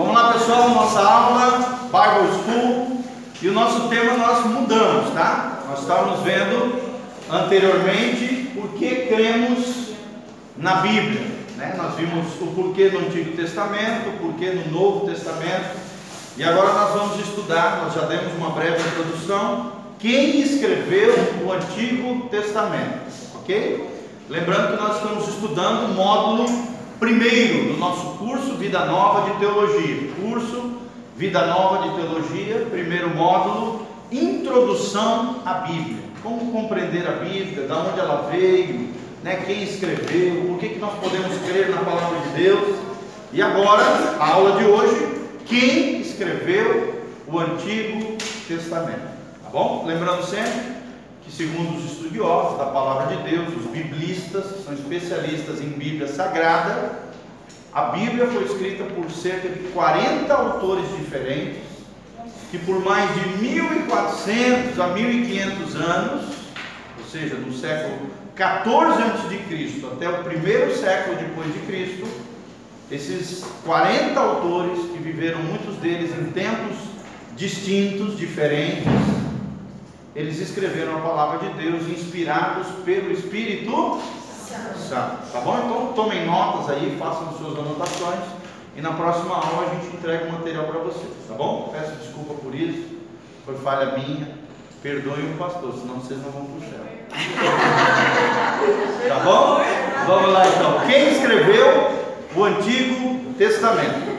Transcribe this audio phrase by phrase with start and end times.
[0.00, 3.04] Vamos lá, pessoal, nossa aula, Bible School.
[3.42, 5.58] E o nosso tema nós mudamos, tá?
[5.68, 6.80] Nós estávamos vendo
[7.30, 9.90] anteriormente por que cremos
[10.56, 11.20] na Bíblia.
[11.58, 11.74] Né?
[11.76, 15.76] Nós vimos o porquê no Antigo Testamento, o porquê no Novo Testamento.
[16.38, 21.12] E agora nós vamos estudar, nós já demos uma breve introdução, quem escreveu
[21.44, 23.02] o Antigo Testamento,
[23.34, 23.86] ok?
[24.30, 26.70] Lembrando que nós estamos estudando o módulo
[27.00, 30.10] primeiro do nosso curso Vida Nova de Teologia.
[30.20, 30.72] Curso
[31.16, 36.10] Vida Nova de Teologia, primeiro módulo, Introdução à Bíblia.
[36.22, 38.90] Como compreender a Bíblia, da onde ela veio,
[39.24, 42.76] né, quem escreveu, por que, que nós podemos crer na palavra de Deus.
[43.32, 43.82] E agora,
[44.18, 45.08] a aula de hoje,
[45.46, 49.08] quem escreveu o Antigo Testamento.
[49.42, 49.84] Tá bom?
[49.86, 50.79] Lembrando sempre
[51.30, 56.08] que, segundo os estudiosos da palavra de Deus, os biblistas, que são especialistas em Bíblia
[56.08, 57.10] Sagrada,
[57.72, 61.60] a Bíblia foi escrita por cerca de 40 autores diferentes,
[62.50, 66.24] que por mais de 1400 a 1500 anos,
[66.98, 69.86] ou seja, do século 14 a.C.
[69.92, 72.08] até o primeiro século depois de Cristo,
[72.90, 76.76] esses 40 autores que viveram muitos deles em tempos
[77.36, 78.84] distintos, diferentes,
[80.14, 84.00] eles escreveram a palavra de Deus inspirados pelo Espírito
[84.88, 85.32] Santo.
[85.32, 85.62] Tá bom?
[85.64, 88.24] Então tomem notas aí, façam suas anotações
[88.76, 91.72] e na próxima aula a gente entrega o material para vocês, tá bom?
[91.72, 92.88] Peço desculpa por isso,
[93.44, 94.40] foi falha minha.
[94.82, 96.80] Perdoem o pastor, senão vocês não vão para o céu.
[99.08, 99.60] Tá bom?
[100.06, 100.80] Vamos lá então.
[100.86, 101.90] Quem escreveu
[102.34, 104.10] o Antigo Testamento?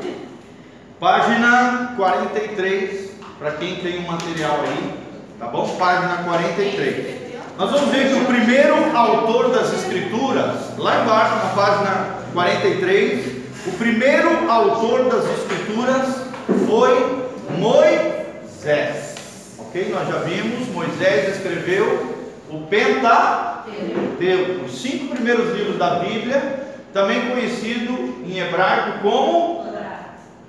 [1.00, 4.94] Página 43, para quem tem um material aí,
[5.42, 5.68] tá bom?
[5.76, 7.32] Página 43.
[7.58, 13.72] Nós vamos ver que o primeiro autor das Escrituras, lá embaixo na página 43, o
[13.72, 16.28] primeiro autor das Escrituras
[16.68, 19.16] foi Moisés.
[19.58, 19.92] Ok?
[19.92, 22.16] Nós já vimos, Moisés escreveu
[22.50, 29.66] o Pentateuco, os cinco primeiros livros da Bíblia, também conhecido em hebraico como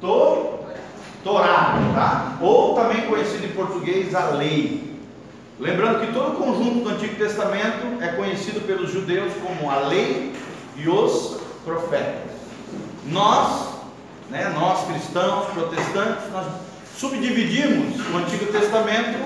[0.01, 0.52] Torá,
[1.95, 2.37] tá?
[2.41, 4.93] ou também conhecido em português a lei.
[5.59, 10.33] Lembrando que todo o conjunto do Antigo Testamento é conhecido pelos judeus como a lei
[10.77, 12.33] e os profetas.
[13.07, 13.69] Nós,
[14.31, 16.47] né, nós cristãos, protestantes, nós
[16.97, 19.19] subdividimos o Antigo Testamento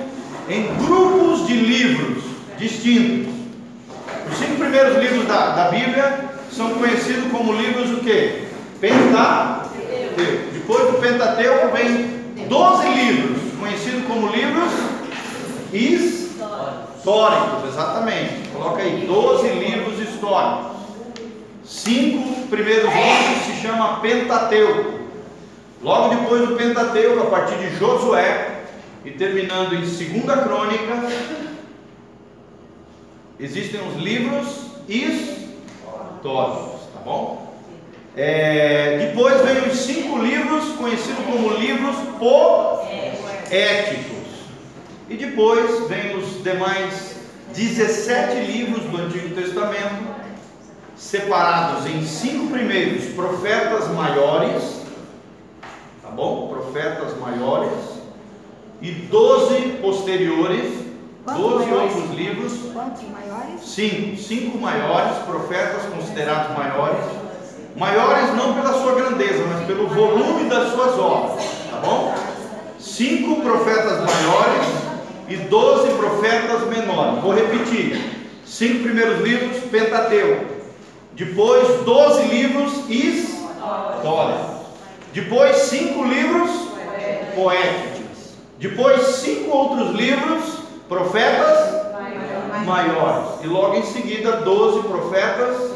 [0.48, 2.24] em grupos de livros
[2.58, 3.32] distintos.
[4.30, 8.46] Os cinco primeiros livros da, da Bíblia são conhecidos como livros o que?
[8.80, 10.55] Pentateuco.
[10.66, 14.72] Depois do Pentateuco vem 12 livros, conhecidos como livros
[15.72, 18.48] históricos, exatamente.
[18.52, 20.72] Coloca aí, 12 livros históricos.
[21.64, 25.06] Cinco primeiros livros se chama Pentateuco.
[25.84, 28.64] Logo depois do Pentateuco, a partir de Josué
[29.04, 31.08] e terminando em Segunda Crônica,
[33.38, 37.45] existem os livros históricos, tá bom?
[38.16, 44.16] É, depois vem os cinco livros conhecidos como livros poéticos.
[45.08, 47.16] E depois vem os demais
[47.52, 50.16] 17 livros do Antigo Testamento,
[50.96, 54.80] separados em cinco primeiros profetas maiores,
[56.02, 56.48] tá bom?
[56.48, 57.96] Profetas maiores,
[58.80, 60.86] e 12 posteriores,
[61.26, 62.52] 12 outros livros.
[62.72, 63.60] Quantos maiores?
[63.62, 67.25] Cinco, cinco maiores, profetas considerados maiores.
[67.76, 72.14] Maiores não pela sua grandeza, mas pelo volume das suas obras, tá bom?
[72.78, 74.66] Cinco profetas maiores
[75.28, 77.22] e doze profetas menores.
[77.22, 80.56] Vou repetir: cinco primeiros livros, Pentateuco.
[81.12, 84.56] Depois, doze livros históricos.
[85.12, 86.50] Depois, cinco livros
[87.34, 88.36] poéticos.
[88.58, 90.44] Depois, cinco outros livros,
[90.88, 91.76] profetas
[92.64, 93.44] maiores.
[93.44, 95.75] E logo em seguida, doze profetas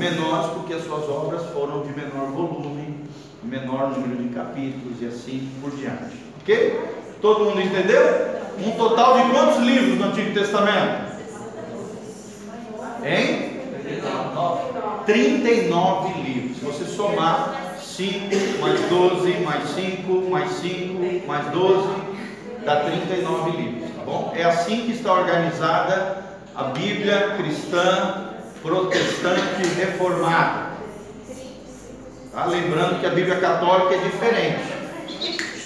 [0.00, 0.46] Menores.
[0.54, 3.04] porque as suas obras foram de menor volume,
[3.42, 6.16] menor número de capítulos e assim por diante.
[6.40, 6.80] Ok?
[7.20, 8.00] Todo mundo entendeu?
[8.64, 11.10] Um total de quantos livros no Antigo Testamento?
[13.04, 13.60] Hein?
[15.04, 16.58] 39 livros.
[16.58, 21.88] Se você somar 5 mais 12, mais 5, mais 5, mais 12,
[22.64, 24.32] dá 39 livros, tá bom?
[24.34, 28.29] É assim que está organizada a Bíblia cristã
[28.62, 30.70] protestante reformada.
[32.32, 32.44] Tá?
[32.46, 34.80] Lembrando que a Bíblia católica é diferente.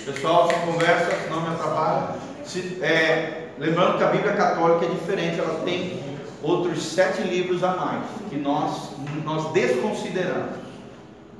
[0.04, 2.16] Pessoal, se conversa, não me atrapalha.
[2.44, 6.02] Se, é, lembrando que a Bíblia católica é diferente, ela tem
[6.42, 8.90] outros sete livros a mais, que nós,
[9.24, 10.56] nós desconsideramos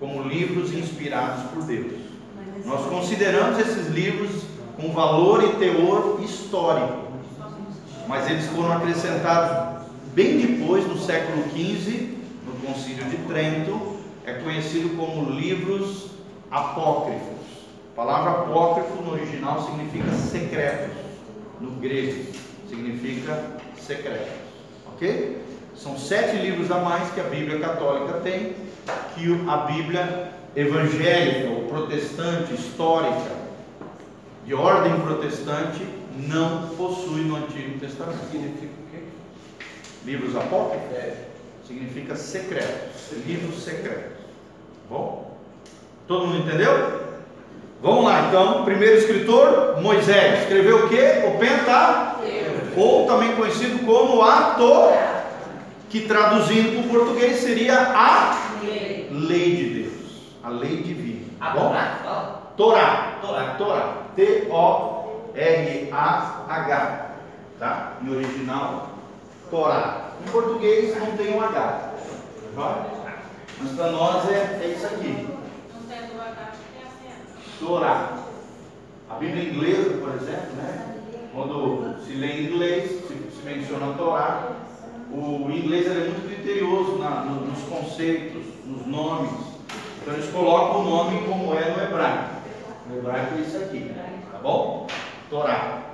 [0.00, 1.92] como livros inspirados por Deus.
[2.64, 4.44] Nós consideramos esses livros
[4.76, 7.04] com valor e teor histórico,
[8.08, 9.73] mas eles foram acrescentados
[10.14, 12.16] bem depois, no século XV,
[12.46, 16.11] no Concílio de Trento, é conhecido como livros
[16.50, 17.34] apócrifos.
[17.93, 20.96] A palavra apócrifo no original significa secretos,
[21.61, 22.26] no grego
[22.69, 24.32] significa secretos,
[24.87, 25.43] ok?
[25.76, 28.55] São sete livros a mais que a Bíblia Católica tem,
[29.14, 33.32] que a Bíblia evangélica ou protestante, histórica,
[34.46, 35.84] de ordem protestante,
[36.17, 38.83] não possui no Antigo Testamento.
[40.04, 40.88] Livros apócrifos?
[41.66, 44.18] Significa secretos, livros secretos.
[44.88, 45.34] Bom?
[46.06, 47.02] Todo mundo entendeu?
[47.80, 51.26] Vamos lá, então, primeiro escritor, Moisés, escreveu o que?
[51.26, 55.24] O Pentateuco, ou também conhecido como a Torá,
[55.88, 59.08] que traduzindo para o português seria a lei.
[59.10, 59.92] lei de Deus,
[60.42, 61.26] a lei divina.
[61.40, 61.70] A Bom?
[62.56, 65.06] Torá, Torá, Torá, T-O-R-A-H,
[67.58, 67.98] tá?
[68.02, 68.94] No original,
[69.54, 70.10] Torá.
[70.20, 71.92] Em português não tem um H,
[72.56, 72.86] tá?
[73.60, 75.28] mas para nós é, é isso aqui.
[77.60, 78.18] Torá.
[79.08, 80.96] A Bíblia inglesa, por exemplo, né?
[81.32, 84.56] quando se lê em inglês, se, se menciona Torá,
[85.12, 89.30] o inglês é muito criterioso na, no, nos conceitos, nos nomes.
[90.02, 92.34] Então eles colocam o nome como é no hebraico.
[92.88, 93.94] No hebraico é isso aqui,
[94.32, 94.88] tá bom?
[95.30, 95.84] Torá.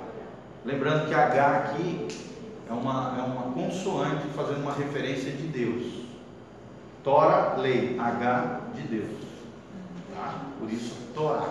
[0.65, 2.30] Lembrando que H aqui
[2.71, 5.83] é uma, é uma consoante fazendo uma referência de Deus.
[7.03, 9.09] Tora, lei, H de Deus.
[10.15, 10.35] Tá?
[10.57, 11.49] Por isso, Torá.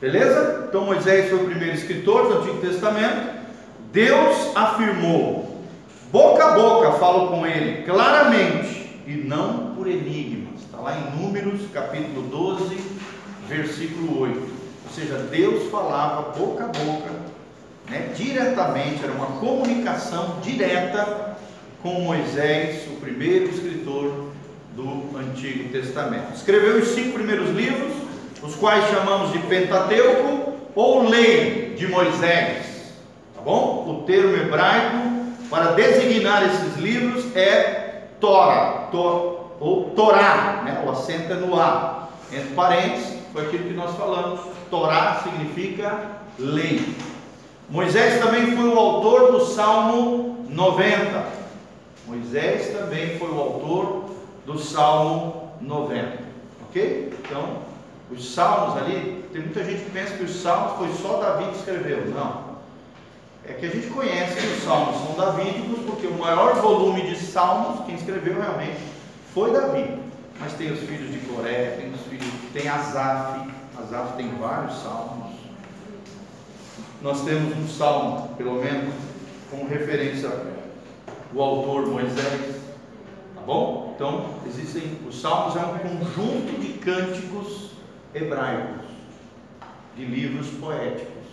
[0.00, 0.66] Beleza?
[0.68, 3.40] Então Moisés foi o primeiro escritor do Antigo Testamento.
[3.92, 5.62] Deus afirmou,
[6.10, 10.60] boca a boca falo com ele, claramente, e não por enigmas.
[10.62, 12.76] Está lá em Números, capítulo 12,
[13.46, 14.38] versículo 8.
[14.38, 17.10] Ou seja, Deus falava boca a boca,
[17.92, 21.36] né, diretamente, era uma comunicação direta
[21.82, 24.30] com Moisés, o primeiro escritor
[24.74, 26.34] do Antigo Testamento.
[26.34, 27.92] Escreveu os cinco primeiros livros,
[28.42, 32.94] os quais chamamos de Pentateuco ou Lei de Moisés.
[33.34, 33.84] Tá bom?
[33.86, 34.96] O termo hebraico
[35.50, 40.82] para designar esses livros é Tora, to, ou Torá, né?
[40.86, 42.08] o acento é no A.
[42.32, 44.40] Entre parênteses, foi aquilo que nós falamos.
[44.70, 46.80] Torá significa lei.
[47.72, 51.26] Moisés também foi o autor do Salmo 90.
[52.06, 54.10] Moisés também foi o autor
[54.44, 56.18] do Salmo 90.
[56.68, 57.14] Ok?
[57.18, 57.62] Então,
[58.10, 61.56] os salmos ali, tem muita gente que pensa que os salmos foi só Davi que
[61.56, 62.08] escreveu.
[62.10, 62.52] Não.
[63.48, 67.16] É que a gente conhece que os salmos são davídicos, porque o maior volume de
[67.16, 68.82] salmos, quem escreveu realmente
[69.32, 69.98] foi Davi.
[70.38, 73.48] Mas tem os filhos de Coré, tem os filhos, tem Asaf,
[73.78, 75.21] Asaf tem vários salmos.
[77.02, 78.94] Nós temos um salmo, pelo menos,
[79.50, 80.30] como referência
[81.34, 82.62] o autor Moisés.
[83.34, 83.92] Tá bom?
[83.94, 84.98] Então, existem.
[85.08, 87.72] Os salmos é um conjunto de cânticos
[88.14, 88.86] hebraicos,
[89.96, 91.26] de livros poéticos,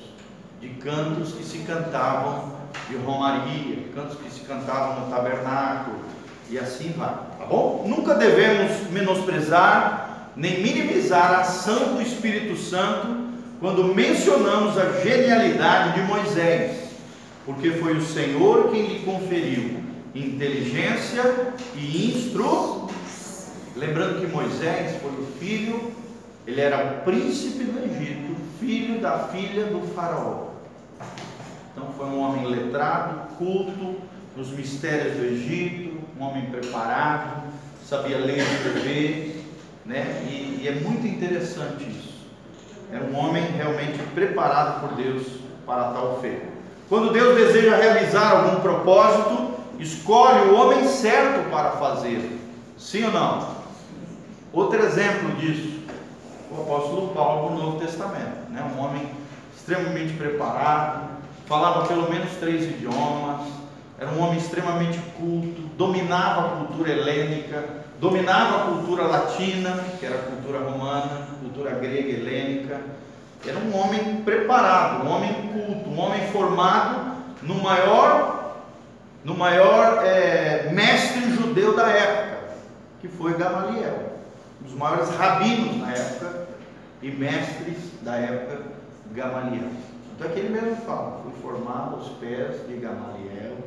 [0.60, 2.58] de cantos que se cantavam
[2.90, 6.00] de romaria, cantos que se cantavam no tabernáculo,
[6.50, 7.86] e assim vai, tá bom?
[7.88, 13.19] Nunca devemos menosprezar nem minimizar a ação do Espírito Santo
[13.60, 16.90] quando mencionamos a genialidade de Moisés,
[17.46, 19.80] porque foi o Senhor quem lhe conferiu
[20.16, 22.90] inteligência e instrução.
[23.76, 26.00] Lembrando que Moisés foi o filho
[26.50, 30.48] ele era príncipe do Egito, filho da filha do faraó.
[31.72, 33.98] Então foi um homem letrado, culto
[34.36, 37.54] nos mistérios do Egito, um homem preparado,
[37.86, 39.46] sabia ler e escrever,
[39.86, 40.24] né?
[40.28, 42.09] E, e é muito interessante isso.
[42.92, 45.28] Era um homem realmente preparado por Deus
[45.66, 46.48] para tal feito.
[46.88, 52.40] Quando Deus deseja realizar algum propósito, escolhe o homem certo para fazer.
[52.78, 53.60] Sim ou não?
[54.52, 55.80] Outro exemplo disso
[56.52, 58.64] o apóstolo Paulo no Novo Testamento, né?
[58.76, 59.08] um homem
[59.56, 61.10] extremamente preparado,
[61.46, 63.48] falava pelo menos três idiomas,
[64.00, 70.16] era um homem extremamente culto, dominava a cultura helênica, dominava a cultura latina, que era
[70.16, 72.80] a cultura romana, cultura grega helênica.
[73.46, 78.64] Era um homem preparado, um homem culto, um homem formado no maior,
[79.24, 82.40] no maior é, mestre judeu da época,
[83.02, 84.10] que foi Gamaliel
[84.62, 86.48] dos maiores rabinos na época
[87.02, 88.62] e mestres da época,
[89.14, 89.70] Gamaliel.
[90.16, 93.58] Então aqui ele mesmo fala, fui formado aos pés de Gamaliel.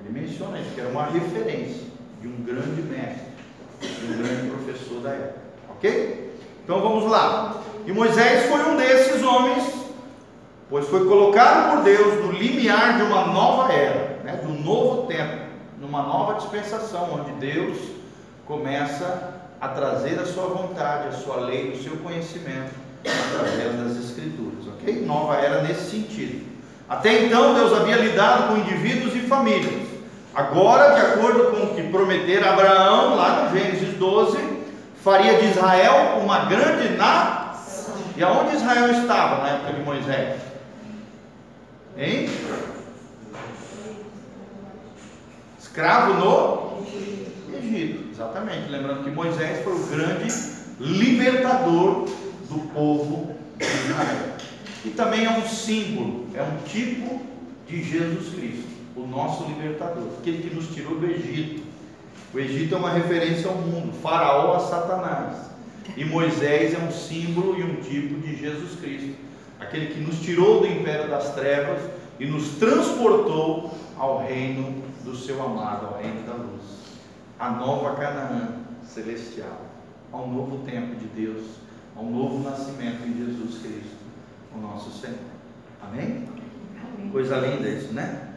[0.00, 1.86] Ele menciona isso, que era uma referência
[2.20, 3.31] de um grande mestre,
[4.04, 5.40] um grande professor da época.
[5.70, 6.36] Ok?
[6.64, 7.62] Então vamos lá.
[7.86, 9.64] E Moisés foi um desses homens,
[10.70, 15.42] pois foi colocado por Deus no limiar de uma nova era, né, um novo tempo,
[15.80, 17.78] numa nova dispensação, onde Deus
[18.46, 22.74] começa a trazer a sua vontade, a sua lei, o seu conhecimento
[23.04, 25.04] através das Escrituras, ok?
[25.04, 26.46] Nova era nesse sentido.
[26.88, 29.91] Até então Deus havia lidado com indivíduos e famílias.
[30.34, 34.38] Agora, de acordo com o que prometera Abraão, lá no Gênesis 12,
[35.02, 37.94] faria de Israel uma grande nação.
[38.16, 40.40] E aonde Israel estava na época de Moisés?
[41.98, 42.30] Hein?
[45.60, 46.86] Escravo no
[47.56, 48.70] Egito, exatamente.
[48.70, 50.32] Lembrando que Moisés foi o grande
[50.80, 52.08] libertador
[52.48, 54.32] do povo de Israel.
[54.84, 57.20] E também é um símbolo, é um tipo
[57.68, 61.62] de Jesus Cristo, o nosso libertador, aquele que nos tirou do Egito.
[62.34, 65.52] O Egito é uma referência ao mundo, Faraó a Satanás.
[65.96, 69.16] E Moisés é um símbolo e um tipo de Jesus Cristo,
[69.58, 71.80] aquele que nos tirou do império das trevas
[72.18, 76.62] e nos transportou ao reino do seu amado, ao reino da luz,
[77.38, 79.60] a nova Canaã celestial,
[80.12, 81.42] ao novo tempo de Deus,
[81.96, 83.96] ao novo nascimento em Jesus Cristo,
[84.54, 85.18] o nosso Senhor.
[85.82, 86.28] Amém?
[86.28, 87.10] Amém.
[87.10, 88.31] Coisa linda isso, né?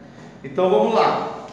[0.46, 1.48] Então vamos lá.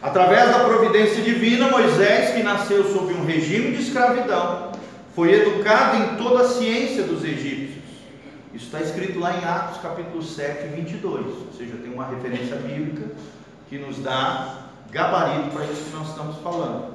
[0.00, 4.70] Através da providência divina, Moisés, que nasceu sob um regime de escravidão,
[5.16, 7.84] foi educado em toda a ciência dos egípcios.
[8.54, 11.26] Isso está escrito lá em Atos capítulo 7, 22.
[11.26, 13.10] Ou seja, tem uma referência bíblica
[13.68, 16.94] que nos dá gabarito para isso que nós estamos falando.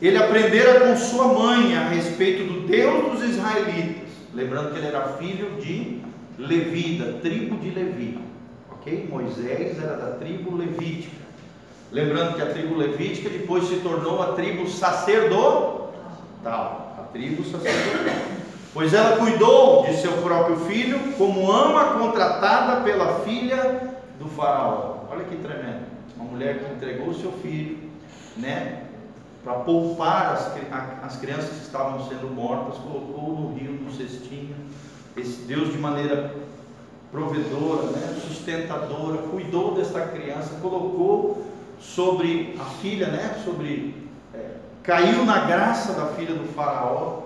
[0.00, 5.08] Ele aprendera com sua mãe a respeito do Deus dos israelitas, lembrando que ele era
[5.18, 6.00] filho de
[6.38, 8.18] Levi, da tribo de Levi.
[8.94, 11.16] Moisés era da tribo levítica.
[11.90, 15.92] Lembrando que a tribo levítica depois se tornou a tribo sacerdotal.
[16.44, 18.14] A tribo sacerdotal.
[18.72, 25.06] Pois ela cuidou de seu próprio filho como ama contratada pela filha do faraó.
[25.10, 25.86] Olha que tremendo.
[26.16, 27.78] Uma mulher que entregou seu filho,
[28.36, 28.86] né?
[29.46, 30.52] para poupar as,
[31.04, 34.56] as crianças que estavam sendo mortas, colocou no rio, no cestinho.
[35.16, 36.34] Esse Deus, de maneira
[37.16, 41.46] provedora, né, sustentadora, cuidou desta criança, colocou
[41.80, 44.50] sobre a filha, né, sobre é,
[44.82, 47.22] caiu na graça da filha do faraó.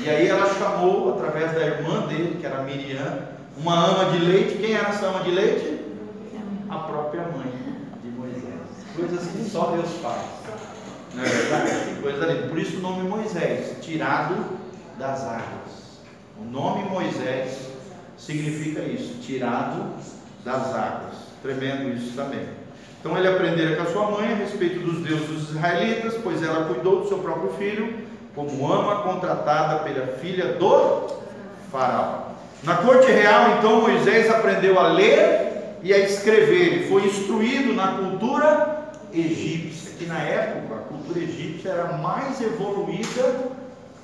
[0.00, 3.18] E aí ela chamou, através da irmã dele, que era Miriam,
[3.58, 4.58] uma ama de leite.
[4.58, 5.80] Quem era essa ama de leite?
[6.70, 7.52] A própria mãe
[8.00, 8.44] de Moisés.
[8.94, 10.22] Coisas que só Deus faz.
[11.14, 12.00] Não é verdade?
[12.00, 12.46] Coisa linda.
[12.46, 14.36] Por isso o nome Moisés, tirado
[15.00, 15.98] das águas.
[16.40, 17.71] O nome Moisés
[18.26, 19.84] significa isso, tirado
[20.44, 21.14] das águas.
[21.42, 22.46] Tremendo isso também.
[23.00, 26.66] Então ele aprendera com a sua mãe a respeito dos deuses dos israelitas, pois ela
[26.66, 27.98] cuidou do seu próprio filho,
[28.34, 31.08] como ama contratada pela filha do
[31.70, 32.32] faraó.
[32.62, 37.88] Na corte real, então, Moisés aprendeu a ler e a escrever, ele foi instruído na
[37.88, 43.50] cultura egípcia, que na época cultura egípcia era a mais evoluída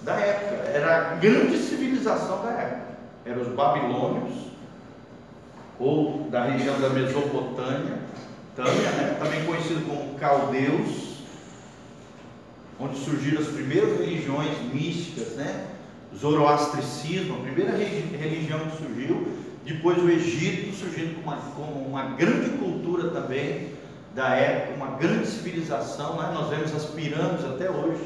[0.03, 2.88] da época, era a grande civilização da época.
[3.25, 4.49] Eram os babilônios,
[5.79, 7.99] ou da região da Mesopotâmia,
[8.59, 9.17] Tâmia, né?
[9.21, 11.19] também conhecido como caldeus,
[12.81, 15.67] onde surgiram as primeiras religiões místicas, né?
[16.17, 19.29] Zoroastricismo, a primeira religião que surgiu,
[19.65, 23.75] depois o Egito surgindo como uma, como uma grande cultura também,
[24.13, 26.33] da época, uma grande civilização, né?
[26.35, 28.03] nós vemos as pirâmides até hoje,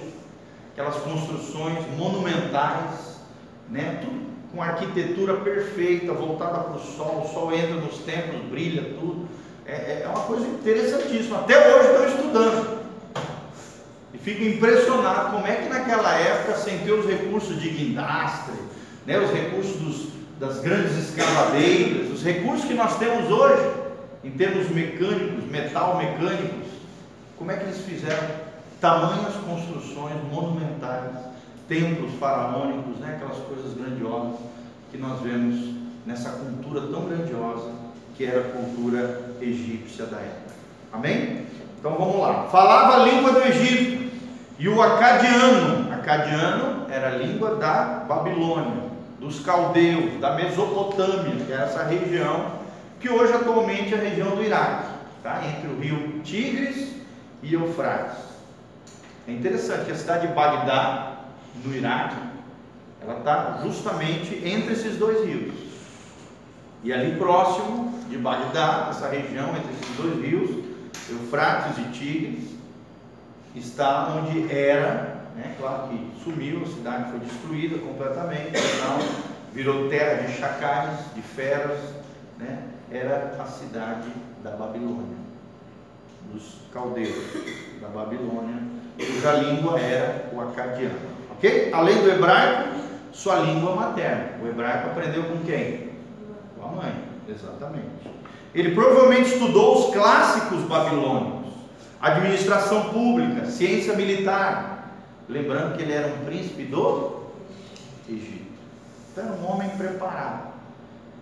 [0.73, 3.16] aquelas construções monumentais,
[3.71, 4.00] né?
[4.02, 9.26] tudo com arquitetura perfeita, voltada para o sol, o sol entra nos templos, brilha tudo.
[9.66, 11.38] É, é uma coisa interessantíssima.
[11.38, 12.82] Até hoje estão estudando.
[14.12, 18.54] E fico impressionado como é que naquela época, sem ter os recursos de guindastre,
[19.06, 23.71] né, os recursos dos, das grandes escavadeiras, os recursos que nós temos hoje,
[24.23, 26.68] em termos mecânicos, metal mecânicos,
[27.38, 28.28] como é que eles fizeram
[28.80, 31.31] tamanhas construções monumentais,
[31.73, 33.14] templos faraônicos, né?
[33.17, 34.38] aquelas coisas grandiosas
[34.91, 35.75] que nós vemos
[36.05, 37.71] nessa cultura tão grandiosa
[38.14, 40.52] que era a cultura egípcia da época.
[40.93, 41.47] Amém?
[41.79, 42.49] Então vamos lá.
[42.52, 44.12] Falava a língua do Egito
[44.59, 45.91] e o acadiano.
[45.95, 52.61] Acadiano era a língua da Babilônia, dos caldeus, da Mesopotâmia, que é essa região
[53.00, 54.88] que hoje atualmente é a região do Iraque,
[55.23, 55.41] tá?
[55.47, 56.93] entre o rio Tigres
[57.43, 58.19] e Eufrates.
[59.26, 61.12] É interessante que a cidade de Bagdá,
[61.64, 62.16] no Iraque,
[63.00, 65.54] ela está justamente entre esses dois rios.
[66.85, 70.64] E ali próximo de Bagdá, essa região entre esses dois rios,
[71.11, 72.50] Eufrates e Tigres,
[73.54, 75.54] está onde era né?
[75.59, 78.99] claro que sumiu, a cidade foi destruída completamente, então
[79.52, 81.78] virou terra de chacais, de feras,
[82.38, 82.68] né?
[82.90, 84.09] era a cidade
[84.42, 85.16] da Babilônia,
[86.32, 87.25] dos caldeus
[87.80, 88.62] da Babilônia,
[88.97, 91.12] cuja língua era o acadiano.
[91.42, 91.70] Ok?
[91.72, 92.68] Além do hebraico,
[93.11, 94.40] sua língua materna.
[94.40, 95.90] O hebraico aprendeu com quem?
[96.56, 96.94] Com a mãe,
[97.28, 97.88] exatamente.
[98.54, 101.52] Ele provavelmente estudou os clássicos babilônicos,
[102.00, 104.94] administração pública, ciência militar,
[105.28, 107.22] lembrando que ele era um príncipe do
[108.08, 108.52] Egito.
[109.11, 110.52] Então era um homem preparado,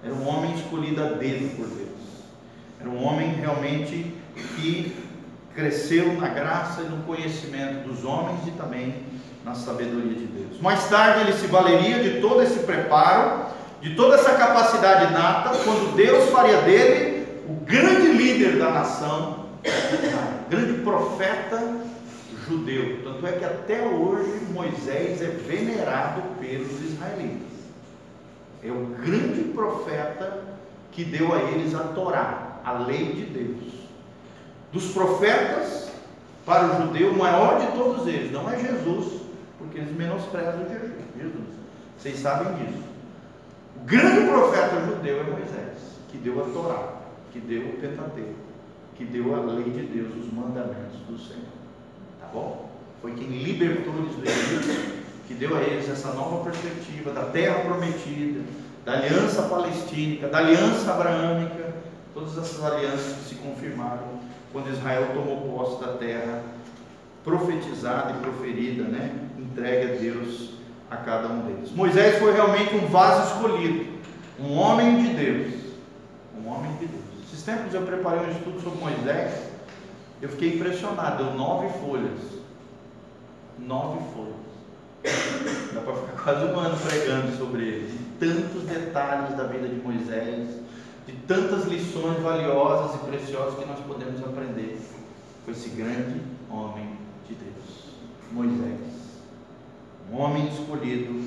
[0.05, 1.89] era um homem escolhido a dedo por Deus,
[2.79, 4.95] era um homem realmente que
[5.55, 9.10] cresceu na graça e no conhecimento dos homens e também
[9.45, 10.61] na sabedoria de Deus.
[10.61, 13.47] Mais tarde ele se valeria de todo esse preparo,
[13.81, 20.51] de toda essa capacidade nata, quando Deus faria dele o grande líder da nação, o
[20.51, 21.81] grande profeta
[22.47, 23.03] judeu.
[23.05, 27.49] Tanto é que até hoje Moisés é venerado pelos israelitas.
[28.63, 30.43] É o grande profeta
[30.93, 33.81] que deu a eles a Torá, a lei de Deus.
[34.73, 35.91] Dos profetas,
[36.45, 39.20] para o judeu, o maior de todos eles, não é Jesus,
[39.61, 40.67] porque eles menosprezam
[41.17, 41.61] Jesus.
[41.99, 42.83] Vocês sabem disso.
[43.77, 46.95] O grande profeta judeu é Moisés, que deu a Torá,
[47.31, 48.35] que deu o Pentateuco,
[48.97, 51.45] que deu a lei de Deus, os mandamentos do Senhor.
[52.21, 52.71] Tá bom?
[53.03, 57.61] Foi quem libertou eles do Egito, que deu a eles essa nova perspectiva da terra
[57.61, 58.41] prometida,
[58.85, 61.75] da aliança palestínica, da aliança abraâmica,
[62.15, 64.21] todas essas alianças que se confirmaram
[64.53, 66.43] quando Israel tomou posse da terra
[67.23, 69.30] profetizada e proferida, né?
[69.51, 70.51] Entregue a Deus
[70.91, 71.71] a cada um deles.
[71.73, 73.87] Moisés foi realmente um vaso escolhido,
[74.39, 75.55] um homem de Deus,
[76.37, 77.05] um homem de Deus.
[77.27, 79.51] Esses tempos eu preparei um estudo sobre Moisés,
[80.21, 82.21] eu fiquei impressionado, deu nove folhas,
[83.59, 84.41] nove folhas.
[85.73, 89.77] Dá para ficar quase um ano pregando sobre ele, de tantos detalhes da vida de
[89.77, 90.49] Moisés,
[91.07, 94.79] de tantas lições valiosas e preciosas que nós podemos aprender
[95.45, 97.95] com esse grande homem de Deus,
[98.31, 99.00] Moisés.
[100.13, 101.21] Um homem escolhido,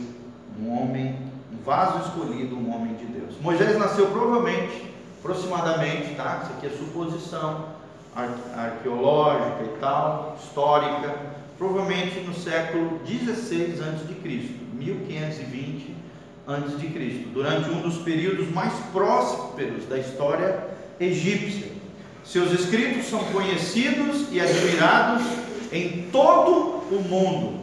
[0.59, 1.15] um homem,
[1.51, 3.35] um vaso escolhido, um homem de Deus.
[3.41, 6.41] Moisés nasceu provavelmente, aproximadamente, tá?
[6.43, 7.65] Isso aqui é suposição
[8.55, 11.15] arqueológica e tal, histórica,
[11.57, 14.15] provavelmente no século 16 a.C.,
[14.73, 15.95] 1520
[16.45, 20.67] a.C., durante um dos períodos mais prósperos da história
[20.99, 21.71] egípcia.
[22.25, 25.23] Seus escritos são conhecidos e admirados
[25.71, 27.61] em todo o mundo.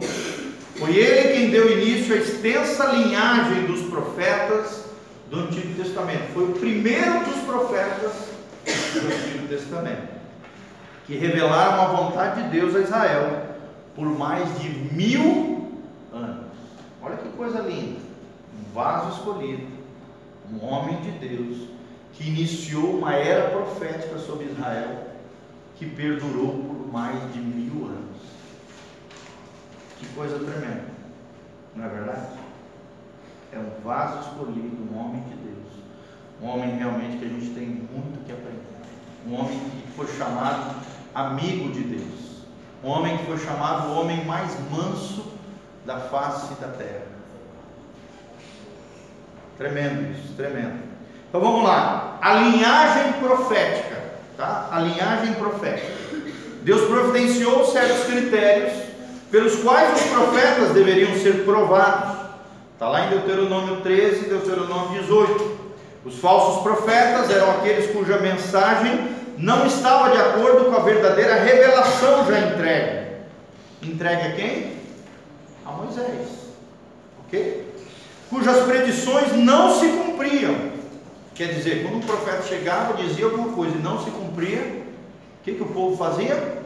[0.81, 4.85] Foi ele quem deu início à extensa linhagem dos profetas
[5.29, 6.33] do Antigo Testamento.
[6.33, 8.29] Foi o primeiro dos profetas
[8.65, 10.09] do Antigo Testamento
[11.05, 13.57] que revelaram a vontade de Deus a Israel
[13.95, 15.69] por mais de mil
[16.11, 16.47] anos.
[16.99, 17.99] Olha que coisa linda!
[18.59, 19.67] Um vaso escolhido,
[20.51, 21.57] um homem de Deus
[22.13, 25.11] que iniciou uma era profética sobre Israel
[25.75, 28.10] que perdurou por mais de mil anos.
[30.01, 30.85] Que coisa tremenda,
[31.75, 32.27] não é verdade?
[33.53, 35.73] É um vaso escolhido, um homem de Deus,
[36.41, 38.61] um homem realmente que a gente tem muito que aprender,
[39.27, 40.75] um homem que foi chamado
[41.13, 42.41] amigo de Deus,
[42.83, 45.33] um homem que foi chamado o homem mais manso
[45.85, 47.05] da face da terra.
[49.59, 50.81] Tremendo isso, tremendo.
[51.29, 54.01] Então vamos lá, a linhagem profética,
[54.35, 54.67] tá?
[54.71, 55.93] A linhagem profética.
[56.63, 58.90] Deus providenciou certos critérios
[59.31, 62.17] pelos quais os profetas deveriam ser provados.
[62.73, 65.61] Está lá em Deuteronômio 13, Deuteronômio 18.
[66.03, 72.25] Os falsos profetas eram aqueles cuja mensagem não estava de acordo com a verdadeira revelação
[72.25, 73.07] já entregue.
[73.81, 74.73] Entregue a quem?
[75.65, 76.27] A Moisés.
[77.25, 77.73] Ok?
[78.29, 80.71] Cujas predições não se cumpriam.
[81.33, 85.53] Quer dizer, quando um profeta chegava, dizia alguma coisa e não se cumpria, o que,
[85.53, 86.60] que o povo fazia?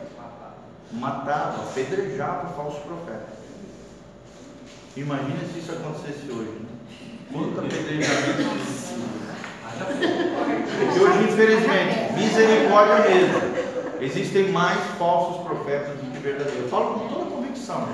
[0.95, 3.27] Matava, apedrejava o falso profeta.
[4.95, 6.51] Imagina se isso acontecesse hoje.
[6.60, 6.69] Né?
[7.31, 8.43] Quanto apedrejamento
[9.75, 13.41] Porque hoje, infelizmente, misericórdia mesmo.
[13.99, 16.63] Existem mais falsos profetas do que verdadeiros.
[16.63, 17.88] Eu falo com toda convicção.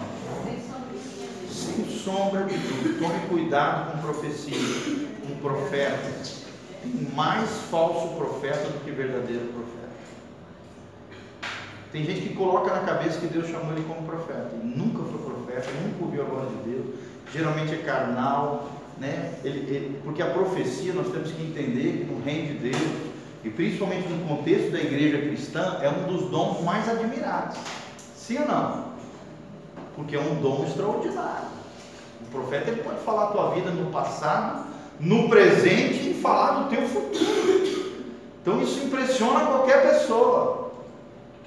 [1.50, 3.00] Sem sombra de dúvida.
[3.00, 4.58] Tome cuidado com profecia,
[5.22, 6.42] com profetas.
[6.82, 9.90] Tem mais falso profeta do que verdadeiro profeta.
[11.92, 14.50] Tem gente que coloca na cabeça que Deus chamou ele como profeta.
[14.54, 16.86] Ele nunca foi profeta, nunca ouviu a voz de Deus.
[17.34, 19.34] Geralmente é carnal, né?
[19.44, 22.92] Ele, ele, porque a profecia nós temos que entender que no reino de Deus,
[23.44, 27.58] e principalmente no contexto da igreja cristã, é um dos dons mais admirados.
[28.16, 28.92] Sim ou não?
[29.96, 31.50] porque é um dom extraordinário.
[32.22, 34.66] O profeta ele pode falar a tua vida no passado,
[35.00, 37.92] no presente e falar do teu futuro.
[38.42, 40.61] Então isso impressiona qualquer pessoa.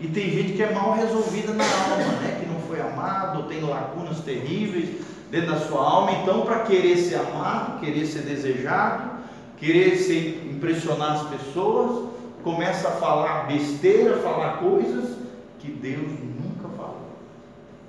[0.00, 2.40] E tem gente que é mal resolvida na alma, né?
[2.40, 6.12] que não foi amado, tem lacunas terríveis dentro da sua alma.
[6.22, 9.10] Então, para querer ser amado, querer ser desejado,
[9.56, 12.08] querer ser, impressionar as pessoas,
[12.42, 15.16] começa a falar besteira, falar coisas
[15.58, 17.08] que Deus nunca falou,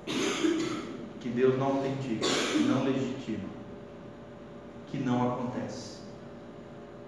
[0.06, 3.48] que Deus não autentica, que não legitima,
[4.86, 5.98] que não acontece,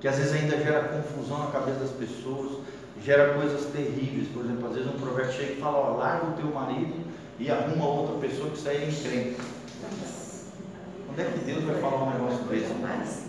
[0.00, 2.58] que às vezes ainda gera confusão na cabeça das pessoas,
[3.04, 4.28] gera coisas terríveis.
[4.28, 7.04] Por exemplo, às vezes um provérbio chega e fala: ó, larga o teu marido
[7.38, 9.36] e arruma outra pessoa que sai em crente.
[11.06, 12.68] Quando é que Deus vai falar um negócio desse?
[12.68, 13.26] Jamais.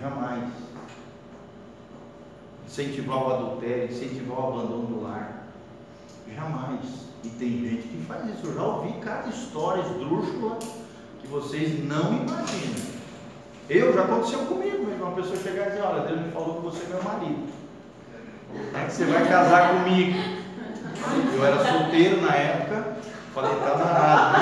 [0.00, 0.52] Jamais.
[2.66, 5.48] Incentivar o adultério, incentivar o abandono do lar.
[6.34, 7.02] Jamais.
[7.24, 8.46] E tem gente que faz isso.
[8.46, 10.58] Eu já ouvi cada história esdrúxula
[11.20, 12.92] que vocês não imaginam.
[13.70, 16.62] Eu, já aconteceu comigo mesmo, uma pessoa chegar e dizer, olha, Deus me falou que
[16.62, 17.61] você é meu marido.
[18.74, 20.18] É que você vai casar comigo.
[21.34, 22.96] Eu era solteiro na época,
[23.34, 24.38] falei, tá danado.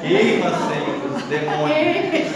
[0.00, 2.32] Queima, Senhor, os demônios.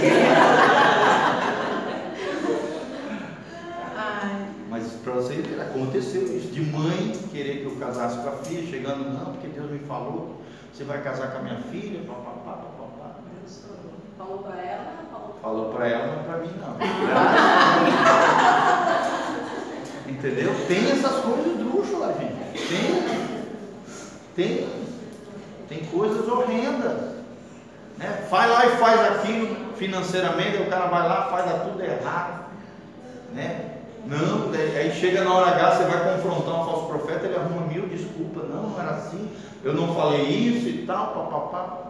[4.68, 9.11] Mas para vocês aconteceu isso, de mãe querer que eu casasse com a filha, chegando,
[9.11, 10.40] não, porque Deus me falou,
[10.72, 12.76] você vai casar com a minha filha, papapá.
[14.19, 14.93] Falou para ela?
[15.41, 16.77] Falou para ela, mas para mim não.
[20.13, 20.53] Entendeu?
[20.67, 22.35] Tem essas coisas drúxulas, gente.
[22.69, 23.05] Tem.
[24.35, 24.69] Tem.
[25.69, 27.15] Tem coisas horrendas.
[27.97, 28.27] Né?
[28.31, 32.47] Vai lá e faz aquilo financeiramente, o cara vai lá, faz tudo errado.
[33.33, 33.77] Né?
[34.07, 37.87] Não, aí chega na hora H, você vai confrontar um falso profeta, ele arruma mil
[37.87, 38.49] desculpas.
[38.49, 39.29] Não, não era assim,
[39.65, 41.86] eu não falei isso e tal, papapá.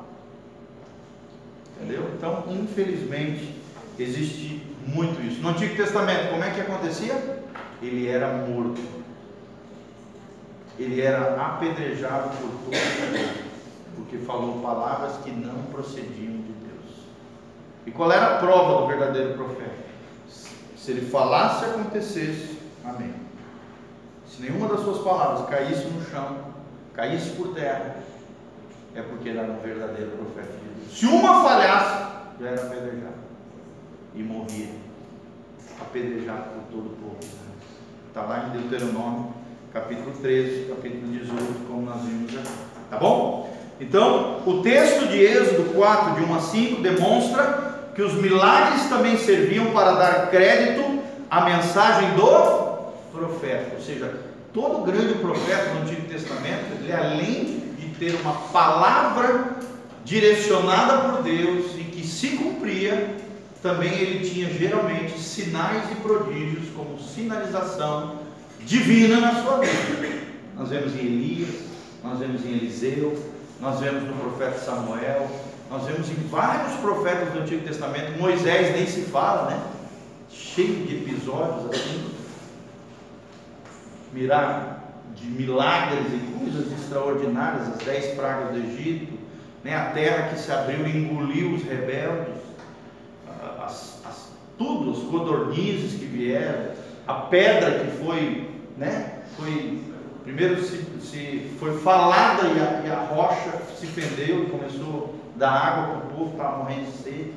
[1.77, 2.11] Entendeu?
[2.17, 3.55] Então, infelizmente,
[3.99, 5.41] existe muito isso.
[5.41, 7.43] No Antigo Testamento, como é que acontecia?
[7.83, 8.81] Ele era morto.
[10.79, 13.47] Ele era apedrejado por todos
[13.97, 17.07] porque falou palavras que não procediam de Deus.
[17.87, 19.87] E qual era a prova do verdadeiro profeta?
[20.77, 23.13] Se ele falasse acontecesse, amém.
[24.29, 26.37] Se nenhuma das suas palavras caísse no chão,
[26.93, 27.97] caísse por terra,
[28.95, 30.66] é porque ele era um verdadeiro profeta.
[30.93, 32.07] Se uma falhasse,
[32.41, 33.15] já era apedrejado
[34.15, 34.69] e morria,
[35.81, 37.19] apedrejado por todo o povo.
[38.09, 39.35] Está lá em Deuteronômio,
[39.73, 42.49] capítulo 13, capítulo 18, como nós vimos aqui.
[42.91, 43.55] Tá bom?
[43.79, 49.19] Então, o texto de Êxodo 4, de 1 a 5, demonstra que os milagres também
[49.19, 53.75] serviam para dar crédito à mensagem do profeta.
[53.75, 54.15] Ou seja,
[54.53, 59.56] todo grande profeta no Antigo Testamento, ele além de ter uma palavra
[60.07, 63.17] direcionada por Deus e que se cumpria,
[63.61, 68.21] também ele tinha geralmente sinais e prodígios como sinalização
[68.61, 70.27] divina na sua vida.
[70.57, 71.49] Nós vemos em Elias,
[72.05, 73.21] nós vemos em Eliseu,
[73.61, 75.29] nós vemos no profeta Samuel,
[75.69, 79.61] nós vemos em vários profetas do Antigo Testamento, Moisés nem se fala, né?
[80.31, 82.11] Cheio de episódios assim,
[85.17, 89.16] de milagres e coisas extraordinárias, as dez pragas do Egito,
[89.67, 89.77] né?
[89.77, 92.41] a terra que se abriu e engoliu os rebeldes,
[93.59, 96.71] as, as, tudo, os codornizes que vieram,
[97.07, 99.23] a pedra que foi, né?
[99.37, 99.83] foi
[100.27, 105.39] Primeiro se, se foi falada e a, e a, rocha se fendeu e começou a
[105.39, 107.33] dar água para o povo, estava morrendo de sede.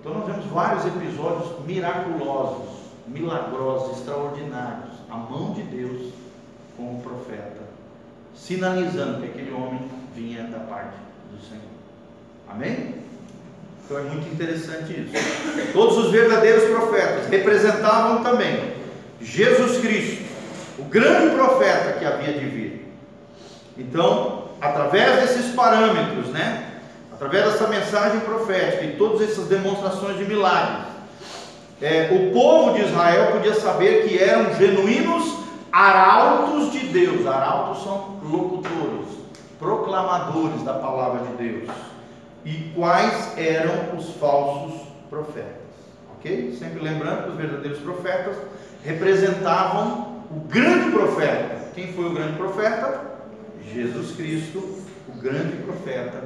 [0.00, 4.96] Então nós vemos vários episódios miraculosos, milagrosos, extraordinários.
[5.08, 6.12] A mão de Deus
[6.76, 7.62] com o profeta,
[8.34, 11.05] sinalizando que aquele homem vinha da parte
[11.36, 11.62] do Senhor.
[12.48, 12.94] Amém?
[13.84, 15.72] Então é muito interessante isso.
[15.72, 18.72] Todos os verdadeiros profetas representavam também
[19.20, 20.26] Jesus Cristo
[20.78, 22.94] o grande profeta que havia de vir.
[23.78, 26.72] Então, através desses parâmetros, né?
[27.12, 30.86] Através dessa mensagem profética e todas essas demonstrações de milagres,
[31.80, 35.38] é, o povo de Israel podia saber que eram genuínos
[35.72, 37.26] arautos de Deus.
[37.26, 39.05] Arautos são locutores,
[39.58, 41.70] proclamadores da palavra de Deus.
[42.44, 45.66] E quais eram os falsos profetas?
[46.16, 46.56] Ok?
[46.58, 48.36] Sempre lembrando que os verdadeiros profetas
[48.84, 51.70] representavam o grande profeta.
[51.74, 53.00] Quem foi o grande profeta?
[53.72, 54.58] Jesus Cristo,
[55.08, 56.22] o grande profeta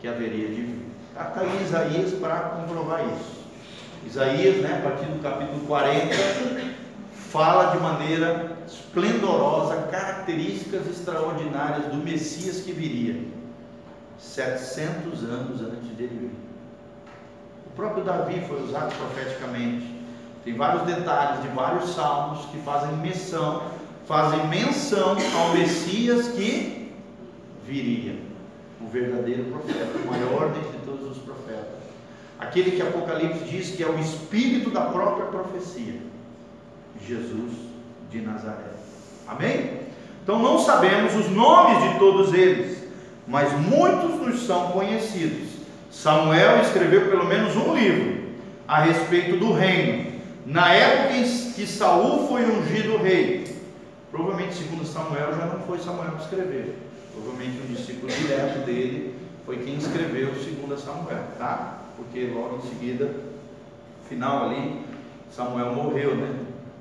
[0.00, 0.84] que haveria de vir.
[1.10, 3.44] Está aí Isaías para comprovar isso.
[4.06, 6.14] Isaías, né, a partir do capítulo 40,
[7.34, 13.24] fala de maneira esplendorosa características extraordinárias do Messias que viria
[14.16, 16.30] 700 anos antes de ele vir.
[17.66, 19.84] O próprio Davi foi usado profeticamente.
[20.44, 23.64] Tem vários detalhes de vários salmos que fazem menção,
[24.06, 26.94] fazem menção ao Messias que
[27.66, 28.16] viria,
[28.80, 31.82] o verdadeiro profeta, o maior dentre todos os profetas.
[32.38, 36.13] Aquele que Apocalipse diz que é o espírito da própria profecia.
[37.06, 37.52] Jesus
[38.10, 38.72] de Nazaré.
[39.26, 39.84] Amém?
[40.22, 42.82] Então não sabemos os nomes de todos eles,
[43.26, 45.48] mas muitos nos são conhecidos.
[45.90, 48.24] Samuel escreveu pelo menos um livro
[48.66, 50.12] a respeito do reino,
[50.46, 53.44] na época em que Saul foi ungido rei.
[54.10, 56.74] Provavelmente, segundo Samuel, já não foi Samuel que escreveu.
[57.12, 59.14] Provavelmente um discípulo direto dele
[59.44, 61.82] foi quem escreveu segundo Samuel, tá?
[61.96, 63.14] Porque logo em seguida,
[64.08, 64.80] final ali,
[65.30, 66.34] Samuel morreu, né?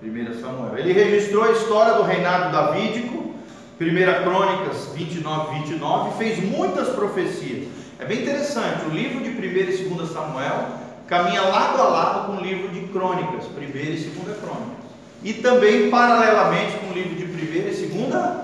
[0.09, 0.77] 1 Samuel.
[0.77, 3.33] Ele registrou a história do reinado davídico,
[3.79, 7.67] 1 Crônicas 29, 29, fez muitas profecias.
[7.99, 10.67] É bem interessante, o livro de 1 e 2 Samuel
[11.07, 14.83] caminha lado a lado com o livro de Crônicas, 1 e 2 Crônicas.
[15.23, 18.43] E também paralelamente com o livro de 1 e 2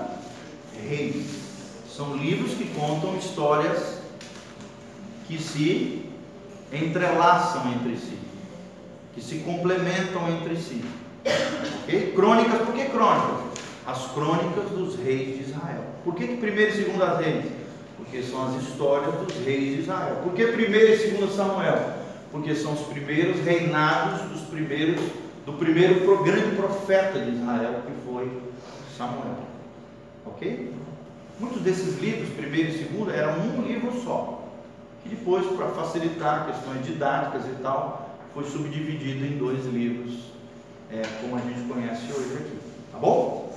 [0.88, 1.40] Reis.
[1.88, 4.00] São livros que contam histórias
[5.26, 6.06] que se
[6.72, 8.18] entrelaçam entre si,
[9.14, 10.82] que se complementam entre si.
[11.24, 12.12] Okay?
[12.14, 13.50] Crônicas, por que crônicas?
[13.86, 15.84] As crônicas dos reis de Israel.
[16.04, 17.46] Por que, que primeiro e segundo reis?
[17.96, 20.16] Porque são as histórias dos reis de Israel.
[20.22, 21.78] Por que primeiro e segundo Samuel?
[22.30, 25.00] Porque são os primeiros reinados dos primeiros,
[25.44, 28.30] do primeiro grande profeta de Israel, que foi
[28.96, 29.38] Samuel.
[30.26, 30.72] Ok?
[31.38, 34.44] Muitos desses livros, primeiro e segundo, eram um livro só.
[35.02, 40.30] Que depois, para facilitar questões didáticas e tal, foi subdividido em dois livros
[40.92, 42.58] é, como a gente conhece hoje aqui,
[42.92, 43.54] tá bom?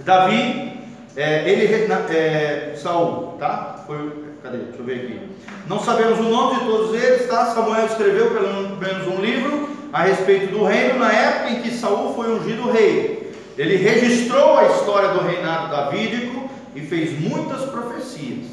[0.00, 0.80] Davi,
[1.16, 3.82] é, ele, é, Saul, tá?
[3.86, 4.58] Foi, cadê?
[4.58, 5.20] Deixa eu ver aqui.
[5.66, 7.46] Não sabemos o nome de todos eles, tá?
[7.46, 12.14] Samuel escreveu pelo menos um livro a respeito do reino na época em que Saul
[12.14, 13.34] foi ungido rei.
[13.58, 18.46] Ele registrou a história do reinado davídico e fez muitas profecias.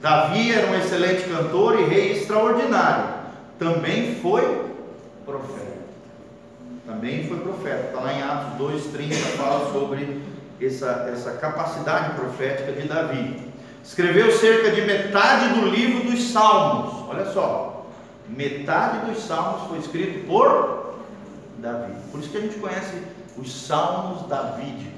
[0.00, 3.14] Davi era um excelente cantor e rei extraordinário.
[3.58, 4.42] Também foi
[5.24, 5.75] profeta
[6.86, 7.88] também foi profeta.
[7.88, 10.22] Está lá em Atos 2,30, fala sobre
[10.60, 13.52] essa, essa capacidade profética de Davi.
[13.84, 17.08] Escreveu cerca de metade do livro dos Salmos.
[17.08, 17.86] Olha só,
[18.28, 20.94] metade dos Salmos foi escrito por
[21.58, 21.92] Davi.
[22.10, 23.02] Por isso que a gente conhece
[23.36, 24.94] os Salmos davídicos.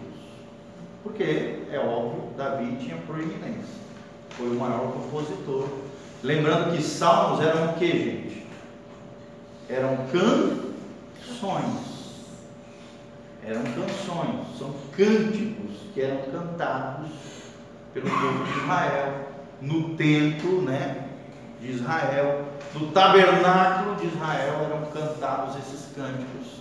[1.03, 3.79] Porque, é óbvio, Davi tinha proeminência.
[4.31, 5.67] Foi o maior compositor.
[6.23, 8.47] Lembrando que Salmos eram o que, gente?
[9.69, 10.68] Eram cantos
[11.29, 11.99] canções.
[13.45, 17.09] Eram canções, são cânticos que eram cantados
[17.95, 19.29] pelo povo de Israel
[19.61, 21.09] no templo, né,
[21.61, 26.59] de Israel, no tabernáculo de Israel eram cantados esses cânticos.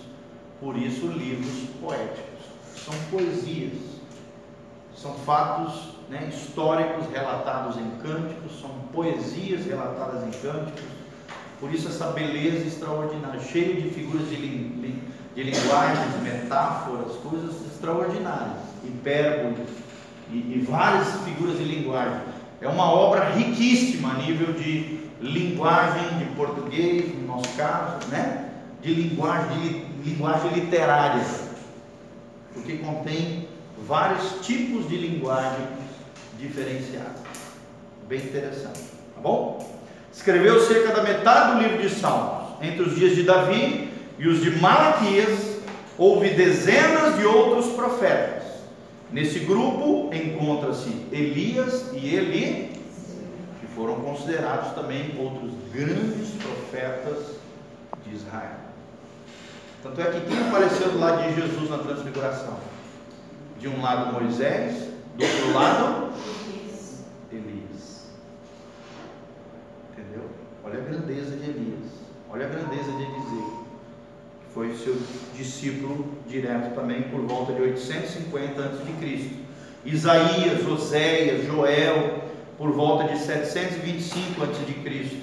[0.60, 2.44] Por isso livros poéticos.
[2.74, 3.78] São poesias.
[4.96, 10.97] São fatos né, históricos relatados em cânticos, são poesias relatadas em cânticos
[11.60, 15.02] por isso essa beleza extraordinária, cheio de figuras de, li,
[15.34, 19.68] de linguagens, metáforas, coisas extraordinárias, hipérboles
[20.30, 22.20] e, e várias figuras de linguagem.
[22.60, 28.50] É uma obra riquíssima a nível de linguagem de português, no nosso caso, né?
[28.80, 31.24] De linguagem, de linguagem literária,
[32.54, 33.48] porque contém
[33.86, 35.66] vários tipos de linguagem
[36.38, 37.20] diferenciados.
[38.08, 38.80] Bem interessante,
[39.14, 39.77] tá bom?
[40.12, 42.48] Escreveu cerca da metade do livro de Salmos.
[42.60, 45.58] Entre os dias de Davi e os de Malaquias,
[45.96, 48.44] houve dezenas de outros profetas.
[49.10, 52.82] Nesse grupo encontra-se Elias e Eli,
[53.60, 57.38] que foram considerados também outros grandes profetas
[58.04, 58.58] de Israel.
[59.82, 62.58] Tanto é que quem apareceu do lado de Jesus na transfiguração?
[63.58, 66.12] De um lado Moisés, do outro lado
[70.68, 71.78] Olha a grandeza de Elias.
[72.30, 73.64] Olha a grandeza de Eliseu.
[74.40, 74.96] Que foi seu
[75.34, 79.30] discípulo direto também por volta de 850 a.C.
[79.86, 82.22] Isaías, Oséias, Joel,
[82.58, 85.18] por volta de 725 a.C.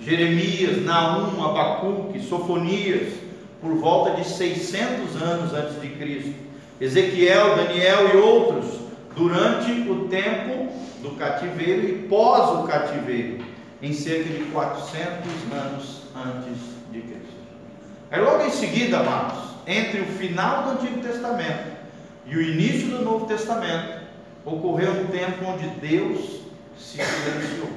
[0.00, 3.14] Jeremias, Naum, Abacuque, Sofonias,
[3.60, 6.34] por volta de 600 anos antes de Cristo.
[6.80, 8.78] Ezequiel, Daniel e outros,
[9.16, 10.68] durante o tempo
[11.02, 13.53] do cativeiro e pós o cativeiro
[13.84, 15.02] em cerca de 400
[15.52, 16.58] anos antes
[16.90, 17.34] de Cristo.
[18.10, 21.76] Aí logo em seguida, amados, entre o final do Antigo Testamento
[22.24, 24.04] e o início do Novo Testamento,
[24.42, 26.40] ocorreu um tempo onde Deus
[26.78, 27.68] se silenciou,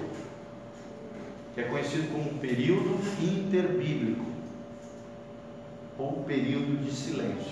[1.54, 4.26] que é conhecido como período interbíblico,
[5.98, 7.52] ou período de silêncio,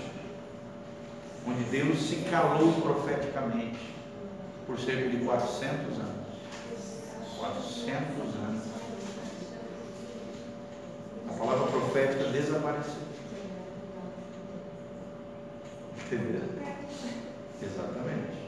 [1.45, 3.79] onde Deus se calou profeticamente
[4.65, 6.25] por cerca de 400 anos.
[7.37, 8.63] 400 anos.
[11.29, 12.93] A palavra profética desapareceu.
[16.05, 16.41] Entendeu?
[17.61, 18.45] Exatamente.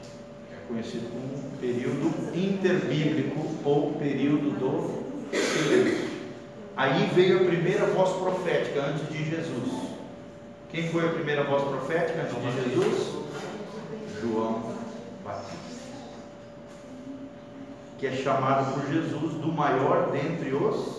[0.52, 6.08] É conhecido como período interbíblico ou período do silêncio.
[6.76, 9.88] Aí veio a primeira voz profética antes de Jesus.
[10.70, 13.18] Quem foi a primeira voz profética antes de Jesus?
[14.20, 14.74] João
[15.24, 15.56] Batista.
[17.98, 20.97] Que é chamado por Jesus do maior dentre os.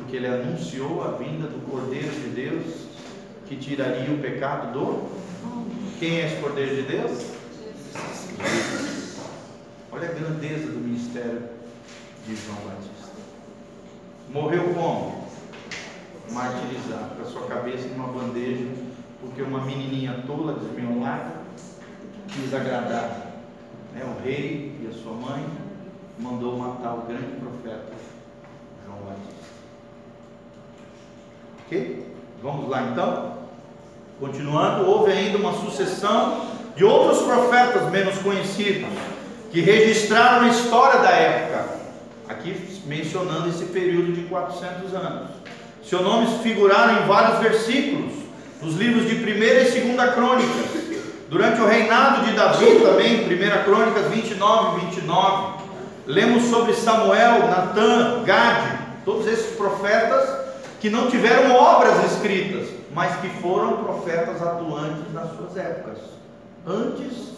[0.00, 2.86] Porque ele anunciou a vinda do Cordeiro de Deus
[3.46, 5.08] que tiraria o pecado do.
[5.98, 7.30] Quem é esse Cordeiro de Deus?
[9.92, 11.42] Olha a grandeza do ministério
[12.26, 13.12] de João Batista.
[14.32, 15.28] Morreu como?
[16.30, 18.66] Martirizado, com a sua cabeça numa bandeja,
[19.20, 21.40] porque uma menininha tola, desmiolada,
[22.28, 23.32] quis agradar
[23.92, 25.44] né, o rei e a sua mãe,
[26.18, 27.92] mandou matar o grande profeta
[28.86, 29.49] João Batista.
[31.70, 32.04] Ok?
[32.42, 33.34] Vamos lá então?
[34.18, 38.90] Continuando, houve ainda uma sucessão de outros profetas menos conhecidos
[39.52, 41.78] que registraram a história da época,
[42.28, 42.56] aqui
[42.86, 45.28] mencionando esse período de 400 anos.
[45.84, 48.14] Seus nomes figuraram em vários versículos,
[48.60, 50.80] nos livros de 1 e 2 Crônicas.
[51.28, 55.62] Durante o reinado de Davi também, 1 Crônicas 29 e 29,
[56.08, 60.49] lemos sobre Samuel, Natã, Gade, todos esses profetas
[60.80, 65.98] que não tiveram obras escritas, mas que foram profetas atuantes nas suas épocas,
[66.66, 67.34] antes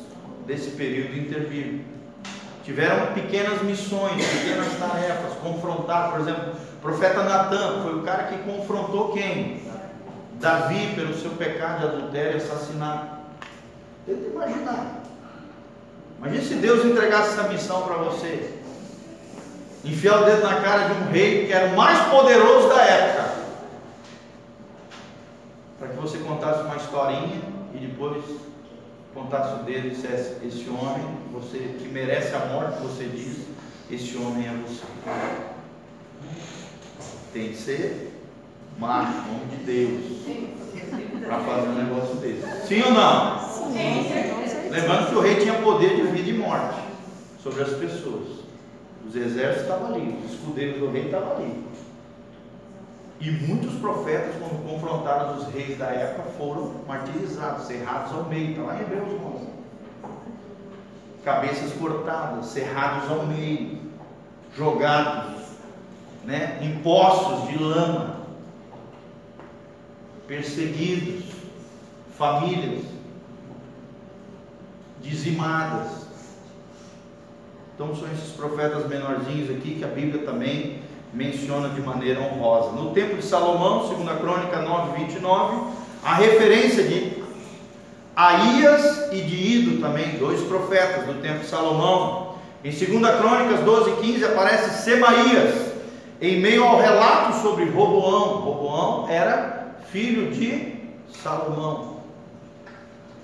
[0.46, 1.90] desse período interbíblico.
[2.64, 8.38] Tiveram pequenas missões, pequenas tarefas, confrontar, por exemplo, o profeta Natan foi o cara que
[8.38, 9.60] confrontou quem?
[10.40, 13.16] Davi pelo seu pecado de adultério e assassinato.
[14.06, 15.02] Tenta imaginar.
[16.18, 18.61] Imagine se Deus entregasse essa missão para você.
[19.84, 23.32] Enfiar o dedo na cara de um rei que era o mais poderoso da época.
[25.78, 27.42] Para que você contasse uma historinha
[27.74, 28.22] e depois
[29.12, 33.46] contasse o dedo e dissesse: Esse homem, você que merece a morte, você diz,
[33.90, 34.82] esse homem é você.
[37.32, 38.12] Tem que ser
[38.78, 40.02] macho, homem de Deus,
[41.26, 42.66] para fazer um negócio desse.
[42.68, 43.48] Sim ou não?
[43.72, 44.70] Sim.
[44.70, 46.78] Lembrando que o rei tinha poder de vida e morte
[47.42, 48.41] sobre as pessoas.
[49.06, 51.64] Os exércitos estavam ali, os escudeiros do rei estavam ali.
[53.20, 58.50] E muitos profetas, quando confrontaram os reis da época, foram martirizados, cerrados ao meio.
[58.50, 59.46] Está lá em Hebreus 11.
[61.24, 63.78] Cabeças cortadas, cerrados ao meio,
[64.56, 65.40] jogados
[66.24, 68.22] né, em poços de lama,
[70.26, 71.24] perseguidos,
[72.16, 72.84] famílias
[75.00, 76.01] dizimadas.
[77.74, 80.82] Então são esses profetas menorzinhos aqui que a Bíblia também
[81.12, 82.72] menciona de maneira honrosa.
[82.72, 87.22] No tempo de Salomão, 2 Crônica 9, 29, a referência de
[88.14, 92.34] Aías e de Ido também, dois profetas do tempo de Salomão.
[92.64, 95.72] Em 2 Crônicas 12, 15 aparece Semaías,
[96.20, 98.40] em meio ao relato sobre Roboão.
[98.40, 100.76] Roboão era filho de
[101.22, 101.96] Salomão.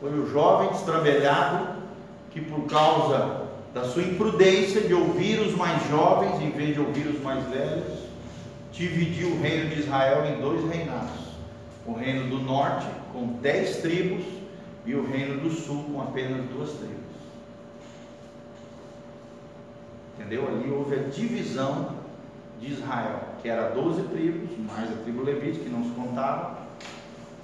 [0.00, 1.76] Foi o jovem destrambelhado
[2.30, 7.06] que por causa da sua imprudência de ouvir os mais jovens em vez de ouvir
[7.06, 8.08] os mais velhos,
[8.72, 11.28] dividiu o reino de Israel em dois reinados:
[11.86, 14.24] o reino do norte, com dez tribos,
[14.86, 16.96] e o reino do sul, com apenas duas tribos.
[20.16, 20.48] Entendeu?
[20.48, 21.96] Ali houve a divisão
[22.60, 26.58] de Israel, que era doze tribos, mais a tribo levite, que não se contava,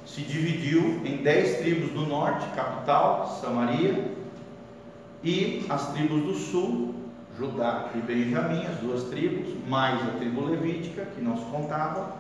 [0.07, 4.13] se dividiu em dez tribos do norte, capital, Samaria,
[5.25, 6.95] e as tribos do sul,
[7.39, 12.19] Judá e Benjamim, as duas tribos, mais a tribo levítica, que não se contava,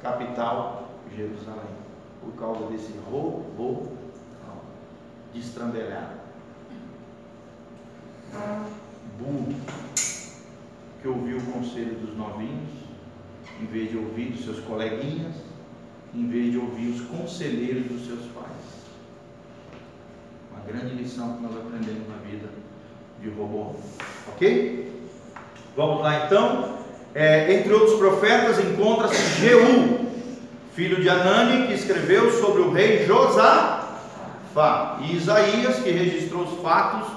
[0.00, 1.74] capital, Jerusalém,
[2.22, 3.92] por causa desse roubo
[5.34, 6.22] destrambelhado.
[9.18, 9.54] Burro,
[11.02, 12.70] que ouviu o conselho dos novinhos,
[13.60, 15.34] em vez de ouvir dos seus coleguinhas,
[16.14, 18.63] em vez de ouvir os conselheiros dos seus pais
[20.66, 22.48] grande lição que nós aprendemos na vida
[23.20, 23.74] de Robô.
[24.28, 24.92] Ok?
[25.76, 26.78] Vamos lá então.
[27.14, 30.00] É, entre outros profetas encontra-se Jeú,
[30.74, 37.08] filho de Anani, que escreveu sobre o rei Josafá, e Isaías, que registrou os fatos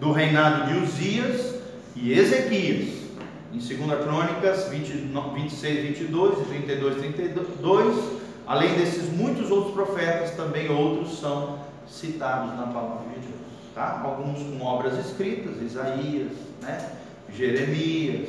[0.00, 1.54] do reinado de Uzias
[1.94, 3.02] e Ezequias.
[3.52, 7.96] Em 2 Crônicas 20, 26, 22 e 32, 32,
[8.46, 13.40] além desses muitos outros profetas, também outros são citados na palavra de Deus.
[13.74, 14.02] Tá?
[14.04, 16.90] Alguns com obras escritas, Isaías, né?
[17.34, 18.28] Jeremias,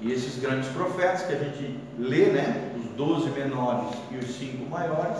[0.00, 2.72] e esses grandes profetas que a gente lê, né?
[2.76, 5.18] Os 12 menores e os cinco maiores,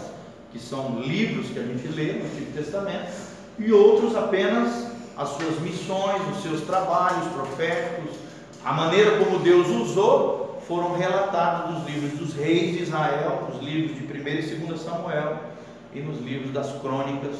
[0.52, 3.12] que são livros que a gente lê no Antigo Testamento,
[3.58, 8.16] e outros apenas as suas missões, os seus trabalhos proféticos,
[8.64, 13.96] a maneira como Deus usou, foram relatados nos livros dos reis de Israel, nos livros
[13.96, 15.53] de 1 e 2 Samuel
[15.94, 17.36] e nos livros das crônicas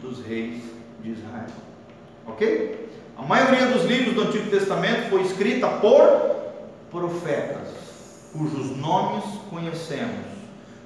[0.00, 0.62] dos reis
[1.02, 1.50] de Israel.
[2.26, 2.88] Ok?
[3.16, 6.30] A maioria dos livros do Antigo Testamento foi escrita por
[6.90, 7.68] profetas,
[8.32, 10.26] cujos nomes conhecemos.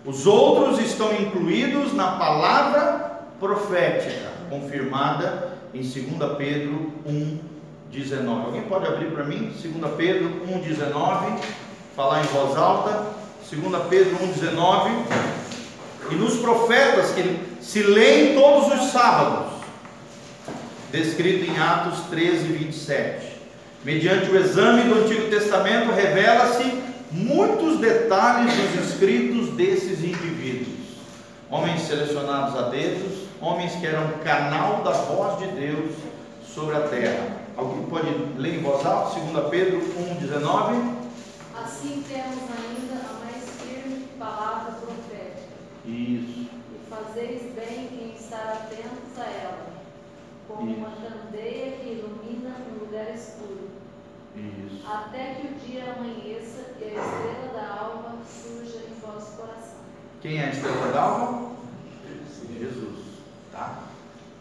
[0.05, 5.95] Os outros estão incluídos na palavra profética, confirmada em 2
[6.37, 7.39] Pedro 1,
[7.91, 8.47] 19.
[8.47, 9.51] Alguém pode abrir para mim?
[9.51, 11.41] 2 Pedro 1, 19.
[11.95, 13.07] Falar em voz alta.
[13.51, 14.91] 2 Pedro 1, 19.
[16.11, 19.53] E nos profetas que se leem todos os sábados,
[20.91, 23.35] descrito em Atos 13, 27.
[23.85, 30.75] Mediante o exame do Antigo Testamento, revela-se muitos detalhes dos escritos desses indivíduos.
[31.51, 35.93] Homens selecionados a dedos, homens que eram canal da voz de Deus
[36.55, 37.45] sobre a terra.
[37.57, 39.21] Alguém pode ler em voz alta?
[39.21, 40.77] 2 Pedro 1, 19.
[41.63, 44.74] Assim temos ainda a mais firme palavra.
[45.87, 46.49] Isso.
[46.73, 49.67] E fazeis bem em estar atentos a ela,
[50.49, 50.79] como Isso.
[50.79, 53.69] uma candeia que ilumina um lugar escuro,
[54.35, 54.87] Isso.
[54.91, 59.79] até que o dia amanheça e a estrela da alva surja em vosso coração.
[60.23, 61.55] Quem é a estrela d'alva?
[62.59, 63.05] Jesus.
[63.53, 63.81] Tá?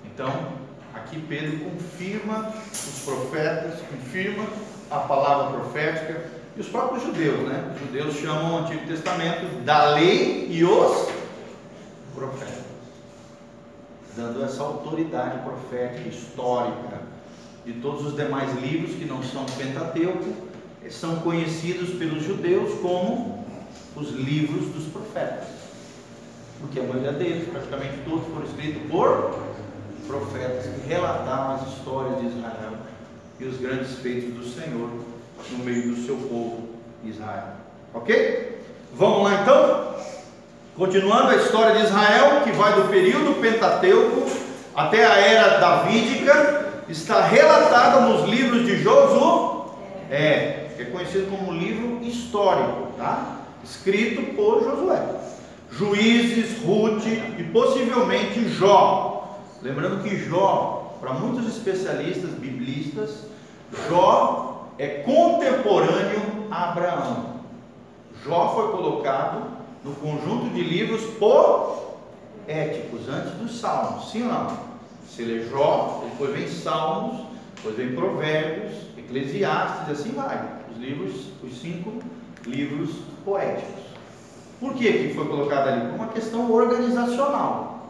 [0.06, 0.54] Então,
[0.94, 4.46] aqui Pedro confirma os profetas, confirma
[4.90, 7.74] a palavra profética e os próprios judeus, né?
[7.76, 11.10] Os judeus chamam o Antigo Testamento da lei e os
[12.14, 12.64] profetas,
[14.16, 17.02] dando essa autoridade profética histórica
[17.66, 20.34] de todos os demais livros que não são Pentateuco,
[20.90, 23.46] são conhecidos pelos judeus como
[23.96, 25.64] os livros dos profetas
[26.64, 29.38] porque a maioria deles, praticamente todos, foram escritos por
[30.08, 32.78] profetas que relatavam as histórias de Israel
[33.38, 34.90] e os grandes feitos do Senhor
[35.52, 36.70] no meio do seu povo
[37.04, 37.56] Israel.
[37.94, 38.62] Ok?
[38.94, 39.93] Vamos lá então?
[40.76, 44.26] Continuando a história de Israel, que vai do período Pentateuco
[44.74, 52.00] até a era davídica, está relatada nos livros de Josué, que é conhecido como livro
[52.02, 53.42] histórico, tá?
[53.64, 55.00] Escrito por Josué.
[55.70, 59.38] Juízes, Ruth e possivelmente Jó.
[59.62, 63.28] Lembrando que Jó, para muitos especialistas biblistas,
[63.88, 67.26] Jó é contemporâneo a Abraão.
[68.26, 69.53] Jó foi colocado
[69.84, 74.58] no conjunto de livros poéticos antes dos Salmos, sim ou não?
[75.08, 77.26] Se lê Jó, depois vem Salmos,
[77.56, 80.42] depois vem Provérbios, Eclesiastes e assim vai.
[80.72, 82.02] Os livros, os cinco
[82.46, 82.92] livros
[83.26, 83.84] poéticos.
[84.60, 85.82] Por que, que foi colocado ali?
[85.88, 87.90] Por uma questão organizacional.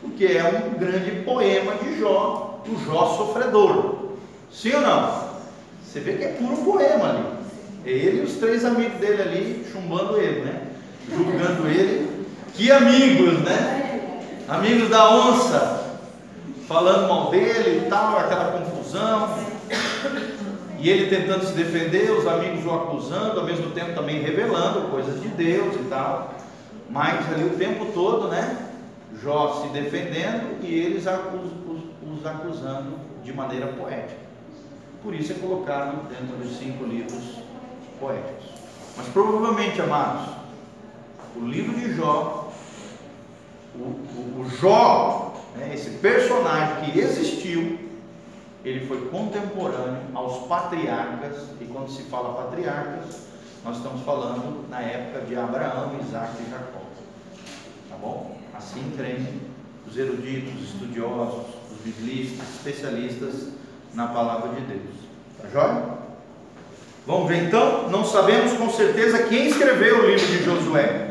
[0.00, 4.10] Porque é um grande poema de Jó, o Jó sofredor.
[4.52, 5.26] Sim ou não?
[5.82, 7.24] Você vê que é puro poema ali.
[7.84, 10.75] É ele e os três amigos dele ali chumbando ele, né?
[11.08, 12.26] Julgando ele.
[12.54, 14.20] Que amigos, né?
[14.48, 15.98] Amigos da onça,
[16.66, 19.38] falando mal dele e tal, aquela confusão.
[20.78, 25.20] E ele tentando se defender, os amigos o acusando, ao mesmo tempo também revelando coisas
[25.20, 26.34] de Deus e tal.
[26.88, 28.68] Mas ali o tempo todo, né?
[29.22, 34.26] Jó se defendendo e eles acus, os, os acusando de maneira poética.
[35.02, 37.40] Por isso é colocado dentro dos cinco livros
[37.98, 38.46] poéticos.
[38.96, 40.35] Mas provavelmente, amados,
[41.36, 42.52] o livro de Jó,
[43.74, 47.78] o, o, o Jó, né, esse personagem que existiu,
[48.64, 53.26] ele foi contemporâneo aos patriarcas, e quando se fala patriarcas,
[53.64, 56.82] nós estamos falando na época de Abraão, Isaac e Jacó.
[57.88, 58.36] Tá bom?
[58.54, 59.40] Assim creem
[59.88, 63.48] os eruditos, os estudiosos, os biblistas, especialistas
[63.94, 64.94] na palavra de Deus.
[65.40, 66.06] Tá joia?
[67.06, 67.88] Vamos ver então?
[67.88, 71.05] Não sabemos com certeza quem escreveu o livro de Josué,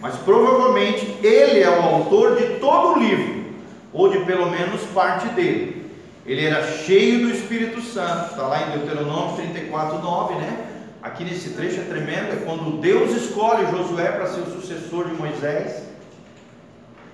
[0.00, 3.44] mas provavelmente ele é o autor de todo o livro,
[3.92, 5.90] ou de pelo menos parte dele.
[6.24, 10.66] Ele era cheio do Espírito Santo, está lá em Deuteronômio 34, 9, né?
[11.06, 15.14] aqui nesse trecho é tremendo, é quando Deus escolhe Josué para ser o sucessor de
[15.14, 15.84] Moisés.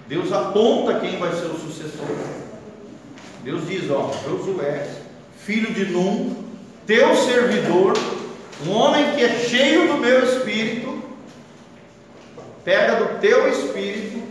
[0.08, 2.06] Deus aponta quem vai ser o sucessor.
[3.44, 4.88] Deus diz, ó, Josué,
[5.36, 6.34] filho de Num,
[6.86, 7.92] teu servidor,
[8.66, 10.91] um homem que é cheio do meu espírito,
[12.64, 14.22] pega do teu espírito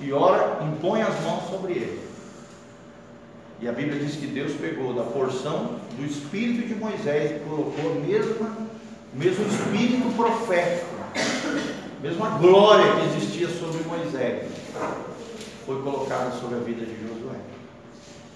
[0.00, 2.02] e ora, impõe as mãos sobre ele.
[3.60, 7.92] E a Bíblia diz que Deus pegou da porção do espírito de Moisés e colocou
[7.92, 8.56] a mesma,
[9.14, 10.92] o mesmo espírito profético,
[12.02, 14.50] mesma glória que existia sobre Moisés,
[15.64, 17.38] foi colocada sobre a vida de Josué.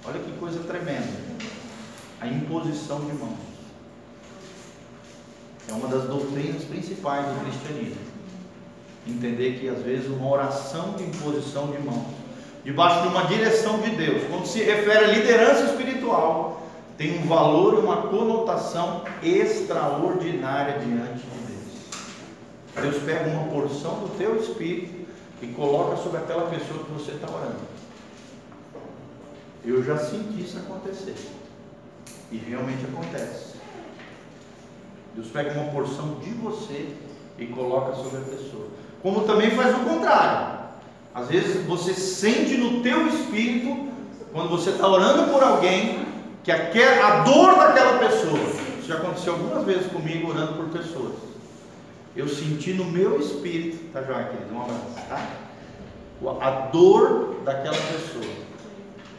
[0.04, 1.26] Olha que coisa tremenda.
[2.20, 3.38] A imposição de mãos.
[5.68, 8.05] É uma das doutrinas principais do cristianismo.
[9.06, 12.06] Entender que às vezes uma oração de imposição de mãos,
[12.64, 16.66] debaixo de uma direção de Deus, quando se refere à liderança espiritual,
[16.98, 22.92] tem um valor, uma conotação extraordinária diante de Deus.
[22.92, 25.06] Deus pega uma porção do teu espírito
[25.42, 27.60] e coloca sobre aquela pessoa que você está orando.
[29.64, 31.16] Eu já senti isso acontecer.
[32.32, 33.56] E realmente acontece.
[35.14, 36.94] Deus pega uma porção de você
[37.38, 38.68] e coloca sobre a pessoa.
[39.02, 40.56] Como também faz o contrário.
[41.14, 43.88] Às vezes você sente no teu espírito,
[44.32, 46.04] quando você está orando por alguém,
[46.44, 48.38] que a dor daquela pessoa.
[48.78, 51.14] Isso já aconteceu algumas vezes comigo orando por pessoas.
[52.14, 54.54] Eu senti no meu espírito, tá joia, querido?
[54.54, 55.26] Um abraço, tá?
[56.40, 58.32] A dor daquela pessoa.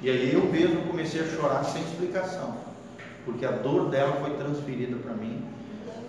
[0.01, 2.55] E aí eu mesmo comecei a chorar sem explicação,
[3.25, 5.43] porque a dor dela foi transferida para mim.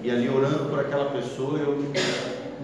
[0.03, 1.91] E ali orando por aquela pessoa, eu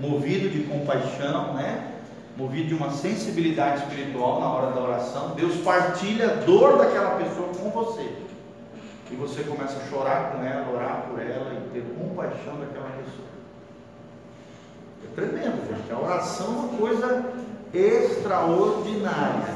[0.00, 1.92] movido de compaixão, né?
[2.36, 7.48] Movido de uma sensibilidade espiritual na hora da oração, Deus partilha a dor daquela pessoa
[7.48, 8.12] com você.
[9.10, 13.28] E você começa a chorar com ela, orar por ela e ter compaixão daquela pessoa.
[15.04, 15.92] É tremendo, gente.
[15.92, 17.24] A oração é uma coisa
[17.72, 19.54] extraordinária.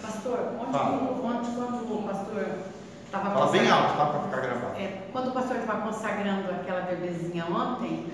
[0.00, 2.46] Pastor, ontem quando o pastor
[3.06, 4.06] estava bem alto, tá?
[4.06, 4.76] Para ficar gravado.
[4.76, 8.06] É, quando o pastor estava consagrando aquela bebezinha ontem,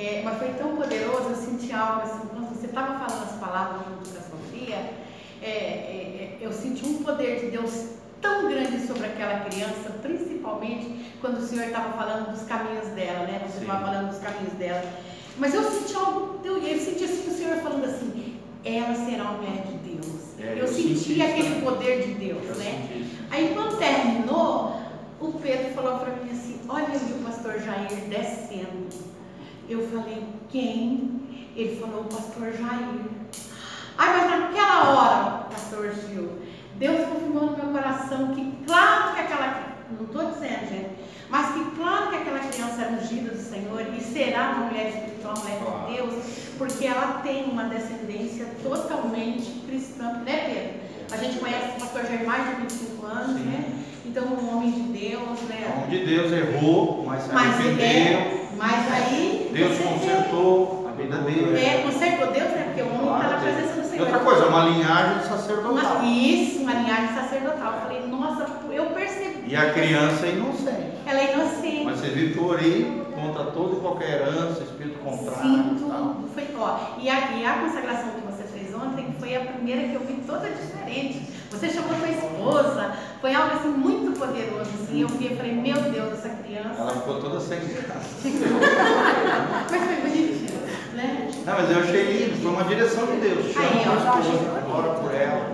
[0.00, 3.80] é, mas foi tão poderoso, eu senti algo assim, quando você estava falando as palavras
[3.86, 4.76] junto com a Sofia,
[5.42, 7.90] é, é, é, eu senti um poder de Deus
[8.20, 13.42] tão grande sobre aquela criança, principalmente quando o Senhor estava falando dos caminhos dela, né?
[13.46, 14.82] Você estava falando dos caminhos dela.
[15.36, 19.32] Mas eu senti algo, eu, eu senti assim o Senhor falando assim, ela será uma
[19.32, 20.38] mulher de Deus.
[20.38, 22.88] É, eu, eu senti senti aquele isso, poder de Deus, Eu né?
[22.88, 23.10] senti.
[23.30, 24.76] Aí quando terminou,
[25.20, 29.09] o Pedro falou para mim assim, olha ali o pastor Jair descendo.
[29.70, 31.20] Eu falei, quem?
[31.56, 33.00] Ele falou, o pastor Jair.
[33.96, 36.28] Ai, mas naquela hora, pastor Gil,
[36.76, 40.90] Deus confirmou no meu coração que claro que aquela, não estou dizendo, gente,
[41.28, 45.34] mas que claro que aquela criança era ungida do Senhor e será uma mulher espiritual,
[45.36, 46.24] uma mulher de Deus,
[46.58, 50.80] porque ela tem uma descendência totalmente cristã, né Pedro?
[51.12, 53.44] A gente conhece o pastor Jair mais de 25 anos, Sim.
[53.44, 53.64] né?
[54.06, 55.74] Então, um homem de Deus, O né?
[55.76, 57.86] nome de Deus errou, mas se Mas, arrependeu.
[57.86, 59.39] é, mas aí.
[59.52, 61.60] Deus consertou a vida dele.
[61.64, 62.62] É, consertou Deus, né?
[62.74, 64.06] Porque o homem está na presença do E Senhor.
[64.06, 66.04] outra coisa, uma linhagem Uma- sacerdotal.
[66.04, 67.72] isso, uma linhagem sacerdotal.
[67.74, 69.44] Eu falei, nossa, eu percebi.
[69.48, 70.90] E a criança é inocente.
[71.06, 71.84] Ela é inocente.
[71.84, 75.78] Mas você viu que eu orei contra toda e qualquer herança, espírito contrário Sim, e
[75.78, 76.28] tudo.
[76.32, 79.94] Foi, ó, e, a, e a consagração que você fez ontem foi a primeira que
[79.94, 81.22] eu vi toda diferente.
[81.50, 84.70] Você chamou sua esposa, foi algo assim muito poderoso.
[84.82, 86.80] Assim, eu vi e falei, meu Deus, essa criança.
[86.80, 88.00] Ela ficou toda sem graça.
[89.70, 90.60] Mas foi bonitinho,
[90.94, 91.30] né?
[91.44, 93.52] Não, mas eu achei lindo, foi uma direção de Deus.
[93.52, 95.46] Chama Aí, ó, a esposa, ora por ela,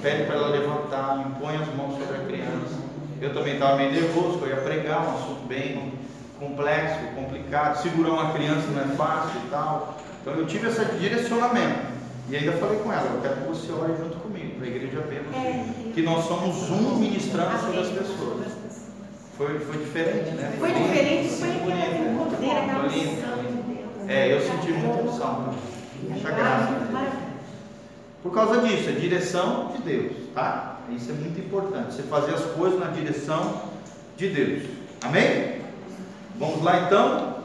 [0.00, 2.76] pede para ela levantar, impõe as mãos sobre a criança.
[3.20, 5.92] Eu também estava meio nervoso, eu ia pregar um assunto bem
[6.38, 7.82] complexo, complicado.
[7.82, 9.96] Segurar uma criança não é fácil e tal.
[10.22, 11.96] Então eu tive esse direcionamento.
[12.28, 14.35] E ainda falei com ela, eu quero que você ore junto comigo,
[14.66, 15.04] para a igreja
[15.34, 15.92] É.
[15.94, 18.46] que nós somos um ministrando sobre as pessoas.
[19.36, 20.52] Foi, foi diferente, né?
[20.58, 22.16] Foi diferente, foi aquele né?
[22.18, 24.08] poder, aquela unção.
[24.08, 25.54] É, eu senti muita unção.
[26.02, 26.64] Deixa graça.
[26.64, 26.90] a Deus.
[26.90, 27.26] Maravilha.
[28.22, 30.80] Por causa disso, é direção de Deus, tá?
[30.90, 31.94] Isso é muito importante.
[31.94, 33.62] Você fazer as coisas na direção
[34.16, 34.62] de Deus.
[35.02, 35.60] Amém?
[36.38, 37.36] Vamos lá então.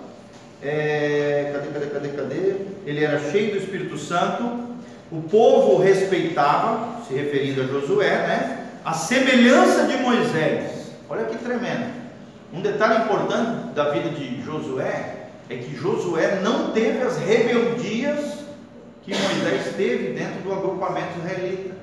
[0.63, 2.55] É, cadê, cadê, cadê, cadê?
[2.85, 4.71] Ele era cheio do Espírito Santo.
[5.11, 8.67] O povo respeitava, se referindo a Josué, né?
[8.85, 10.91] A semelhança de Moisés.
[11.09, 11.91] Olha que tremendo.
[12.53, 18.39] Um detalhe importante da vida de Josué é que Josué não teve as rebeldias
[19.03, 21.75] que Moisés teve dentro do agrupamento israelita.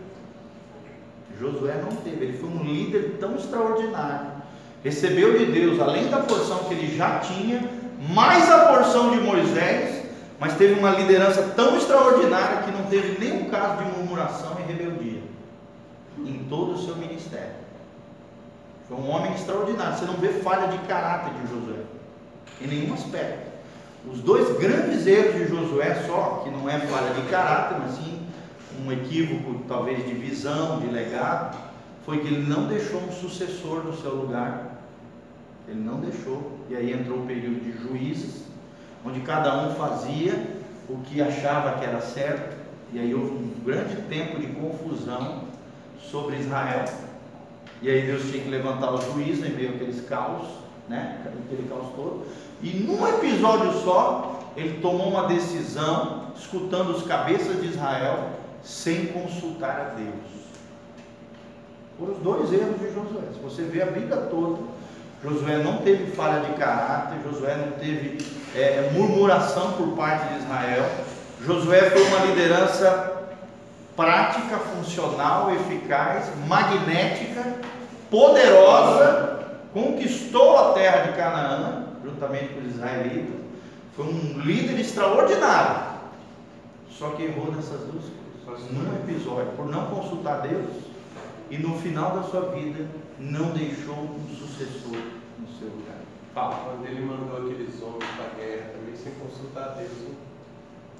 [1.38, 4.38] Josué não teve, ele foi um líder tão extraordinário.
[4.82, 7.62] Recebeu de Deus, além da porção que ele já tinha,
[8.10, 10.04] mais a porção de Moisés,
[10.40, 14.87] mas teve uma liderança tão extraordinária que não teve nenhum caso de murmuração e rebeldia
[16.48, 17.54] todo o seu ministério.
[18.88, 19.98] Foi um homem extraordinário.
[19.98, 21.84] Você não vê falha de caráter de Josué
[22.60, 23.48] em nenhum aspecto.
[24.10, 28.20] Os dois grandes erros de Josué, só que não é falha de caráter, mas sim
[28.84, 31.58] um equívoco, talvez de visão, de legado,
[32.06, 34.78] foi que ele não deixou um sucessor no seu lugar.
[35.66, 36.58] Ele não deixou.
[36.70, 38.44] E aí entrou o período de juízes,
[39.04, 42.56] onde cada um fazia o que achava que era certo.
[42.92, 45.47] E aí houve um grande tempo de confusão
[46.02, 46.84] sobre Israel.
[47.80, 50.46] E aí Deus tinha que levantar o juízo em meio àqueles caos,
[50.88, 51.20] né?
[51.24, 52.26] Aquele caos todo.
[52.62, 58.30] E num episódio só, ele tomou uma decisão, escutando os cabeças de Israel,
[58.64, 60.38] sem consultar a Deus.
[61.98, 63.22] Foram os dois erros de Josué.
[63.32, 64.58] Se você vê a Bíblia toda,
[65.22, 68.18] Josué não teve falha de caráter, Josué não teve
[68.54, 70.88] é, murmuração por parte de Israel.
[71.44, 73.17] Josué foi uma liderança
[73.98, 77.56] prática, funcional, eficaz, magnética,
[78.08, 83.40] poderosa, conquistou a terra de Canaã, juntamente com os israelitas.
[83.96, 85.98] Foi um líder extraordinário.
[86.88, 88.04] Só que errou nessas duas
[88.46, 88.70] coisas.
[88.70, 90.84] Num episódio, por não consultar Deus,
[91.50, 92.86] e no final da sua vida,
[93.18, 94.96] não deixou um sucessor
[95.40, 95.98] no seu lugar.
[96.32, 96.54] Fala.
[96.54, 99.90] Quando ele mandou aqueles homens para a guerra também sem consultar Deus.
[99.90, 100.14] Né?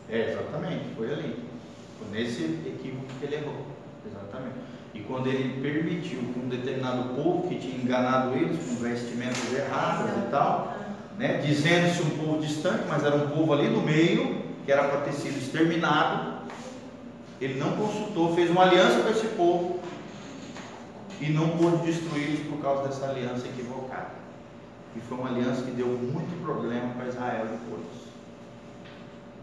[0.08, 1.57] É, exatamente, foi ali.
[2.10, 3.66] Nesse equívoco que ele errou.
[4.06, 4.56] Exatamente.
[4.94, 10.10] E quando ele permitiu que um determinado povo que tinha enganado eles com vestimentas erradas
[10.16, 10.74] e tal,
[11.18, 15.02] né, dizendo-se um povo distante, mas era um povo ali no meio, que era para
[15.02, 16.38] ter sido exterminado,
[17.40, 19.80] ele não consultou, fez uma aliança com esse povo
[21.20, 24.18] e não pôde destruí-los por causa dessa aliança equivocada.
[24.96, 27.86] E foi uma aliança que deu muito problema para Israel depois.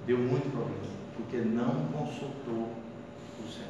[0.06, 2.70] Deu muito problema porque não consultou
[3.40, 3.70] o Senhor.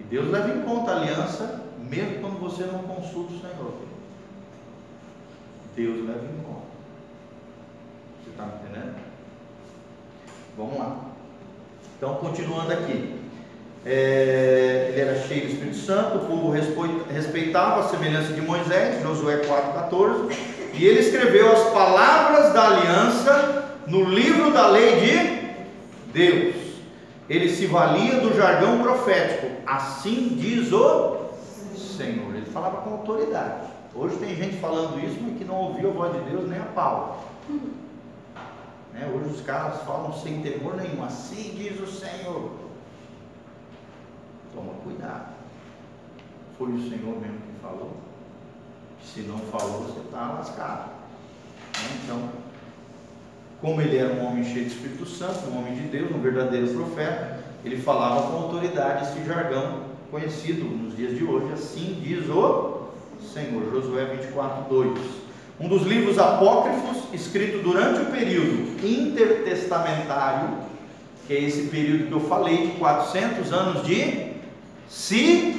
[0.00, 3.74] E Deus leva em conta a aliança, mesmo quando você não consulta o Senhor.
[5.76, 6.64] Deus leva em conta.
[8.22, 8.94] Você está me entendendo?
[10.56, 10.96] Vamos lá.
[11.96, 13.20] Então, continuando aqui.
[13.86, 19.42] É, ele era cheio do Espírito Santo, o povo respeitava a semelhança de Moisés, Josué
[19.42, 20.34] 4,14,
[20.72, 26.64] e ele escreveu as palavras da aliança no livro da lei de Deus.
[27.28, 29.46] Ele se valia do jargão profético.
[29.66, 31.30] Assim diz o
[31.74, 32.34] Senhor.
[32.34, 33.68] Ele falava com autoridade.
[33.94, 36.64] Hoje tem gente falando isso, mas que não ouviu a voz de Deus nem a
[36.64, 37.24] pau.
[38.92, 39.10] Né?
[39.14, 41.02] Hoje os caras falam sem temor nenhum.
[41.04, 42.52] Assim diz o Senhor.
[44.54, 45.34] Toma cuidado.
[46.58, 47.92] Foi o Senhor mesmo que falou.
[49.02, 50.88] Se não falou, você está lascado.
[50.88, 52.00] Né?
[52.04, 52.43] Então,
[53.64, 56.68] como ele era um homem cheio de Espírito Santo, um homem de Deus, um verdadeiro
[56.74, 62.90] profeta, ele falava com autoridade esse jargão conhecido nos dias de hoje, assim diz o
[63.32, 64.98] Senhor, Josué 24, 2.
[65.58, 70.58] Um dos livros apócrifos escrito durante o período intertestamentário,
[71.26, 74.34] que é esse período que eu falei de 400 anos de
[74.90, 75.58] si.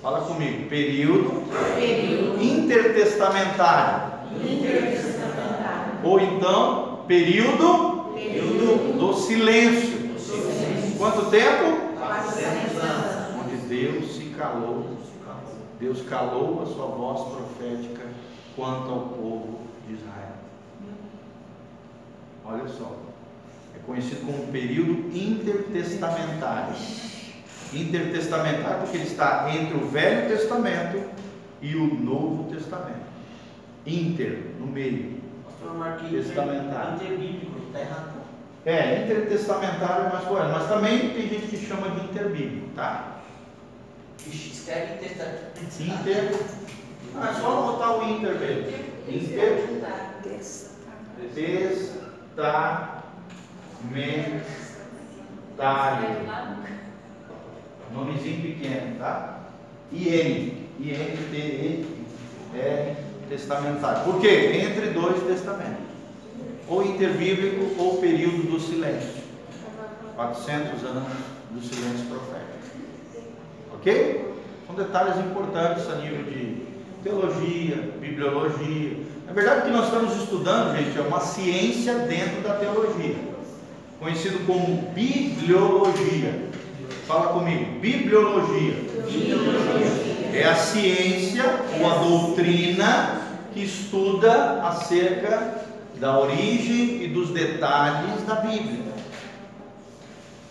[0.00, 1.42] Fala comigo, período,
[1.74, 2.40] período.
[2.40, 4.12] Intertestamentário.
[4.40, 5.94] intertestamentário.
[6.04, 9.98] Ou então período, período do, silêncio.
[9.98, 10.98] do silêncio.
[10.98, 11.96] Quanto tempo?
[11.98, 13.44] 400 anos.
[13.44, 14.96] Onde Deus se calou.
[15.80, 18.02] Deus calou a sua voz profética
[18.54, 20.36] quanto ao povo de Israel.
[22.44, 22.96] Olha só.
[23.74, 26.76] É conhecido como período intertestamentário.
[27.72, 31.02] Intertestamentário porque ele está entre o Velho Testamento
[31.60, 33.10] e o Novo Testamento.
[33.84, 35.21] Inter, no meio
[36.10, 36.94] testamentário.
[36.94, 38.22] Interbíblico, está errado.
[38.64, 43.18] É, intertestamentário é mais correto, mas também tem gente que chama de interbíblico, tá?
[44.24, 45.52] Escreve intertestamentário.
[45.80, 46.32] Inter.
[47.16, 48.70] Ah, é só botar o inter mesmo.
[49.08, 49.82] Inter.
[51.34, 53.02] Testamentário.
[57.92, 59.40] Nomezinho pequeno, tá?
[59.92, 60.62] IN.
[60.80, 61.82] I-N-T-E-R
[63.32, 64.04] testamentário.
[64.04, 64.62] Por quê?
[64.62, 65.92] Entre dois testamentos.
[66.68, 69.22] Ou interbíblico ou período do silêncio.
[70.14, 71.04] 400 anos
[71.50, 72.52] do silêncio profético.
[73.74, 74.34] Ok?
[74.66, 76.62] São detalhes importantes a nível de
[77.02, 78.98] teologia, bibliologia.
[79.26, 83.16] Na verdade, o que nós estamos estudando, gente, é uma ciência dentro da teologia,
[83.98, 86.48] conhecido como bibliologia.
[87.06, 88.74] Fala comigo, bibliologia.
[89.10, 90.12] bibliologia.
[90.34, 91.44] É a ciência
[91.78, 93.21] ou a doutrina
[93.52, 95.62] que estuda acerca
[95.96, 98.92] da origem e dos detalhes da Bíblia.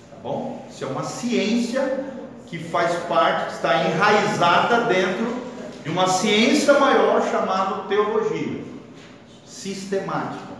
[0.09, 0.65] Tá bom?
[0.69, 2.05] Isso é uma ciência
[2.47, 5.35] que faz parte, está enraizada dentro
[5.83, 8.61] de uma ciência maior chamada teologia
[9.45, 10.51] sistemática.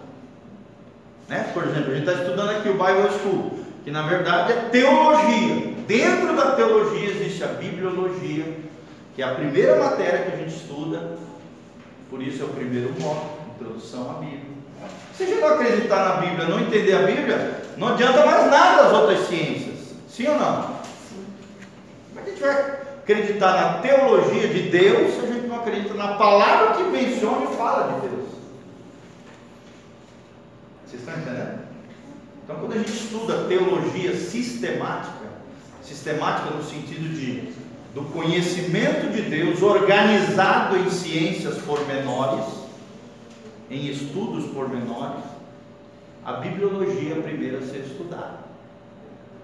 [1.27, 1.49] Né?
[1.53, 5.71] Por exemplo, a gente está estudando aqui o Bible School, que na verdade é teologia.
[5.87, 8.57] Dentro da teologia existe a bibliologia,
[9.15, 11.17] que é a primeira matéria que a gente estuda,
[12.11, 14.51] por isso é o primeiro módulo, introdução à Bíblia.
[15.15, 18.87] Se a gente não acreditar na Bíblia, não entender a Bíblia, não adianta mais nada
[18.87, 19.93] as outras ciências.
[20.09, 20.81] Sim ou não?
[22.09, 22.51] Como é que a gente vai
[23.01, 27.55] acreditar na teologia de Deus se a gente não acredita na palavra que menciona e
[27.55, 28.27] fala de Deus?
[30.85, 31.61] Vocês estão entendendo?
[32.43, 35.27] Então, quando a gente estuda teologia sistemática,
[35.81, 37.53] sistemática no sentido de
[37.93, 42.45] do conhecimento de Deus organizado em ciências pormenores,
[43.69, 45.23] em estudos pormenores,
[46.23, 48.39] a bibliologia é a primeira a ser estudada.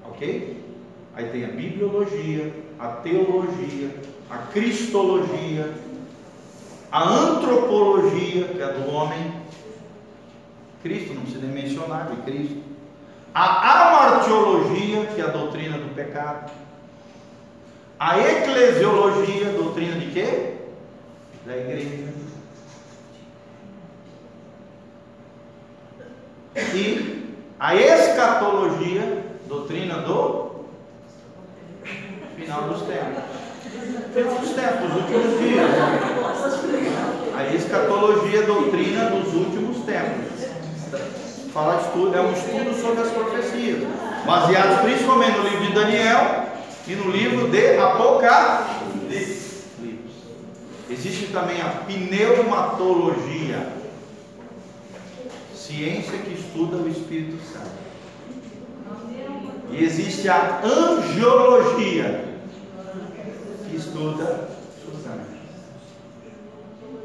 [0.05, 0.63] Ok?
[1.15, 3.95] Aí tem a bibliologia, a teologia,
[4.29, 5.73] a cristologia,
[6.91, 9.33] a antropologia, que é do homem.
[10.83, 12.61] Cristo, não precisa nem mencionar de Cristo.
[13.33, 16.51] A amartiologia, que é a doutrina do pecado.
[17.99, 20.53] A eclesiologia, doutrina de quê?
[21.45, 22.13] Da igreja.
[26.75, 30.65] E a escatologia, doutrina do
[32.35, 33.23] final dos tempos.
[34.13, 35.71] Final dos tempos, os últimos dias.
[37.35, 40.47] A escatologia, doutrina dos últimos tempos.
[41.51, 43.79] Fala de estudo, é um estudo sobre as profecias,
[44.27, 46.46] baseados principalmente no livro de Daniel
[46.87, 49.57] e no livro de Apocalipse.
[50.89, 53.73] Existe também a pneumatologia,
[55.53, 57.75] ciência que estuda o Espírito Santo.
[59.69, 62.23] E existe a angiologia,
[63.69, 64.47] que estuda
[64.87, 65.27] os anjos.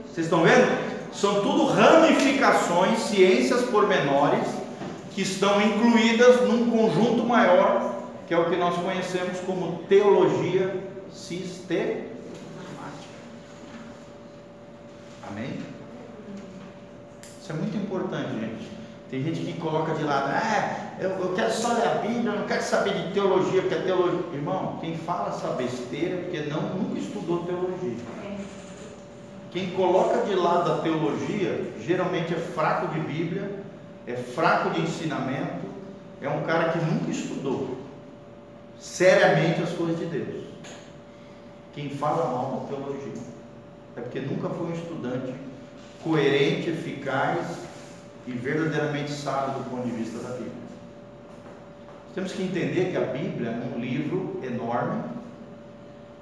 [0.06, 0.92] Vocês estão vendo?
[1.12, 4.46] São tudo ramificações, ciências pormenores,
[5.10, 12.12] que estão incluídas num conjunto maior que é o que nós conhecemos como teologia sistemática.
[15.28, 15.58] Amém?
[17.40, 18.70] Isso é muito importante, gente.
[19.10, 22.40] Tem gente que coloca de lado, ah, eu, eu quero só ler a Bíblia, eu
[22.40, 24.20] não quero saber de teologia, porque a teologia.
[24.32, 27.96] Irmão, quem fala essa besteira é porque não, nunca estudou teologia.
[29.50, 33.50] Quem coloca de lado a teologia, geralmente é fraco de Bíblia,
[34.06, 35.66] é fraco de ensinamento,
[36.22, 37.81] é um cara que nunca estudou
[38.82, 40.44] seriamente as coisas de Deus.
[41.72, 43.22] Quem fala mal da teologia
[43.96, 45.32] é porque nunca foi um estudante
[46.02, 47.46] coerente, eficaz
[48.26, 50.52] e verdadeiramente sábio do ponto de vista da Bíblia.
[52.12, 55.04] Temos que entender que a Bíblia é um livro enorme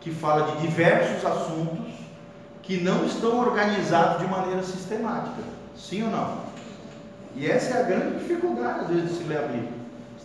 [0.01, 1.95] que fala de diversos assuntos
[2.63, 5.43] que não estão organizados de maneira sistemática.
[5.75, 6.39] Sim ou não?
[7.35, 9.80] E essa é a grande dificuldade, às vezes, de se ler a Bíblia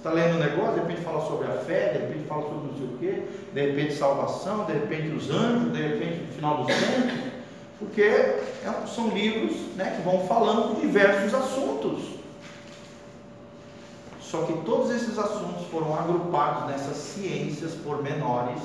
[0.06, 2.78] está lendo um negócio, de repente fala sobre a fé, de repente fala sobre não
[2.78, 6.68] sei o quê, de repente salvação, de repente os anjos, de repente o final dos
[6.68, 7.32] tempos,
[7.80, 8.44] porque é,
[8.86, 12.16] são livros né, que vão falando de diversos assuntos.
[14.22, 18.62] Só que todos esses assuntos foram agrupados nessas ciências pormenores,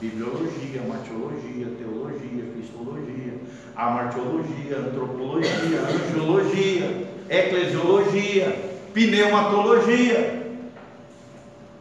[0.00, 3.38] bibliologia, martiologia, teologia, cristologia,
[3.74, 10.40] amartiologia, antropologia, angiologia, eclesiologia, pneumatologia,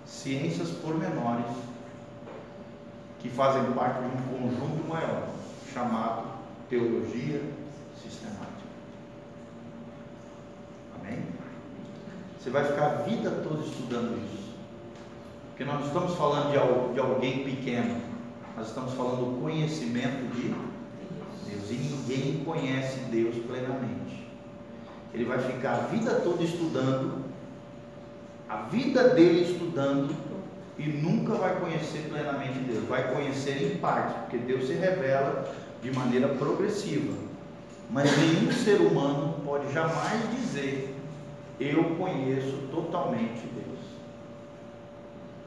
[0.06, 1.46] ciências pormenores
[3.20, 5.28] que fazem parte de um conjunto maior
[5.74, 6.28] chamado
[6.70, 7.42] teologia
[8.02, 8.70] sistemática.
[11.00, 11.20] Amém?
[12.40, 14.50] Você vai ficar a vida toda estudando isso.
[15.50, 18.02] Porque nós não estamos falando de, de alguém pequeno,
[18.56, 20.54] nós estamos falando do conhecimento de
[21.50, 21.70] Deus.
[21.70, 24.09] E ninguém conhece Deus plenamente.
[25.14, 27.24] Ele vai ficar a vida toda estudando,
[28.48, 30.16] a vida dele estudando,
[30.78, 32.86] e nunca vai conhecer plenamente Deus.
[32.86, 37.14] Vai conhecer em parte, porque Deus se revela de maneira progressiva.
[37.90, 40.96] Mas nenhum ser humano pode jamais dizer:
[41.60, 43.80] Eu conheço totalmente Deus.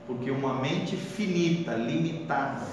[0.07, 2.67] Porque uma mente finita, limitada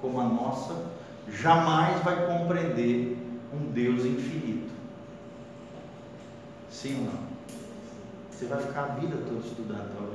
[0.00, 0.84] como a nossa,
[1.28, 3.16] jamais vai compreender
[3.52, 4.63] um Deus infinito.
[6.74, 7.20] Sim ou não?
[8.30, 10.12] Você vai ficar a vida toda estudando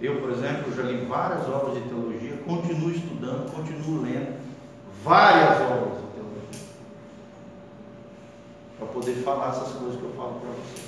[0.00, 4.40] Eu, por exemplo, já li várias obras de teologia, continuo estudando, continuo lendo
[5.04, 6.66] várias obras de teologia.
[8.94, 10.82] poder falar essas coisas que eu falo para você.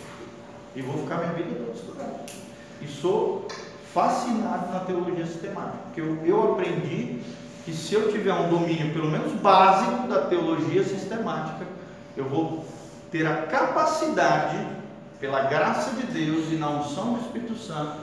[0.74, 2.30] E vou ficar minha vida toda estudando.
[2.80, 3.46] E sou
[3.92, 7.20] fascinado na teologia sistemática, porque eu, eu aprendi
[7.66, 11.66] que se eu tiver um domínio pelo menos básico da teologia sistemática,
[12.16, 12.64] eu vou
[13.10, 14.58] ter a capacidade,
[15.20, 17.98] pela graça de Deus e na unção do Espírito Santo,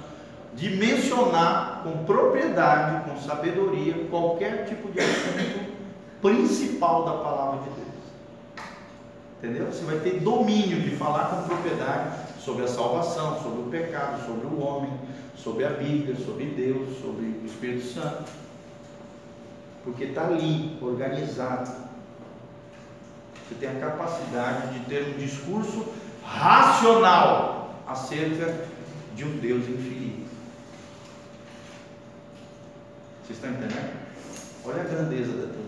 [0.54, 5.76] de mencionar com propriedade, com sabedoria, qualquer tipo de assunto
[6.22, 7.86] principal da palavra de Deus.
[9.38, 9.66] Entendeu?
[9.68, 14.48] Você vai ter domínio de falar com propriedade sobre a salvação, sobre o pecado, sobre
[14.48, 14.92] o homem,
[15.36, 18.32] sobre a Bíblia, sobre Deus, sobre o Espírito Santo.
[19.84, 21.85] Porque está ali, organizado.
[23.48, 25.94] Você tem a capacidade de ter um discurso
[26.24, 28.66] racional acerca
[29.16, 30.26] de um Deus infinito.
[33.24, 34.00] Vocês estão entendendo?
[34.66, 35.66] Olha a grandeza da teologia.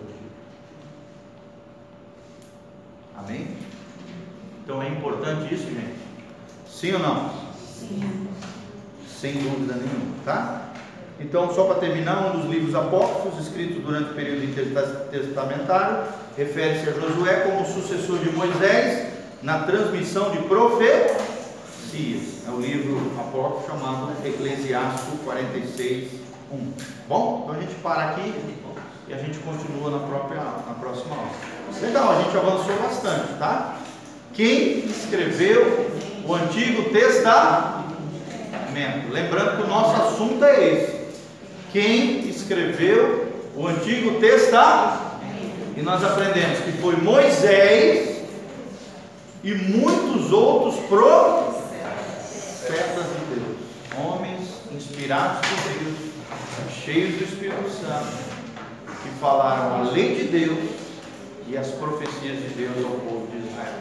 [3.18, 3.58] Amém?
[4.64, 5.98] Então é importante isso, gente?
[6.68, 7.30] Sim ou não?
[7.56, 8.28] Sim.
[9.08, 10.67] Sem dúvida nenhuma, tá?
[11.20, 16.04] Então, só para terminar, um dos livros apócrifos escritos durante o período intertestamentário
[16.38, 19.08] refere-se a Josué como sucessor de Moisés
[19.42, 21.18] na transmissão de profecias.
[22.48, 26.12] É o livro apócrifo chamado Eclesiástico 46,
[26.52, 26.74] 1.
[27.10, 28.34] Bom, então a gente para aqui
[29.08, 31.30] e a gente continua na, própria, na próxima aula.
[31.82, 33.78] Legal, a gente avançou bastante, tá?
[34.34, 35.90] Quem escreveu
[36.26, 37.88] o Antigo Testamento?
[39.12, 40.97] Lembrando que o nosso assunto é esse.
[41.72, 45.08] Quem escreveu o Antigo Testamento?
[45.76, 48.24] E nós aprendemos que foi Moisés
[49.44, 51.66] e muitos outros profetas
[52.66, 53.58] de Deus,
[54.04, 55.98] homens inspirados por Deus,
[56.84, 58.18] cheios do Espírito Santo,
[59.04, 60.58] que falaram a lei de Deus
[61.48, 63.80] e as profecias de Deus ao povo de Israel.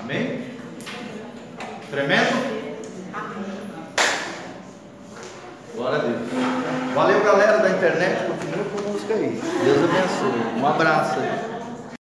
[0.00, 0.44] Amém?
[1.90, 3.63] Tremendo?
[5.74, 6.20] Glória a Deus.
[6.94, 8.26] Valeu, galera da internet.
[8.26, 9.40] Continua com música aí.
[9.64, 10.60] Deus abençoe.
[10.60, 11.18] Um abraço.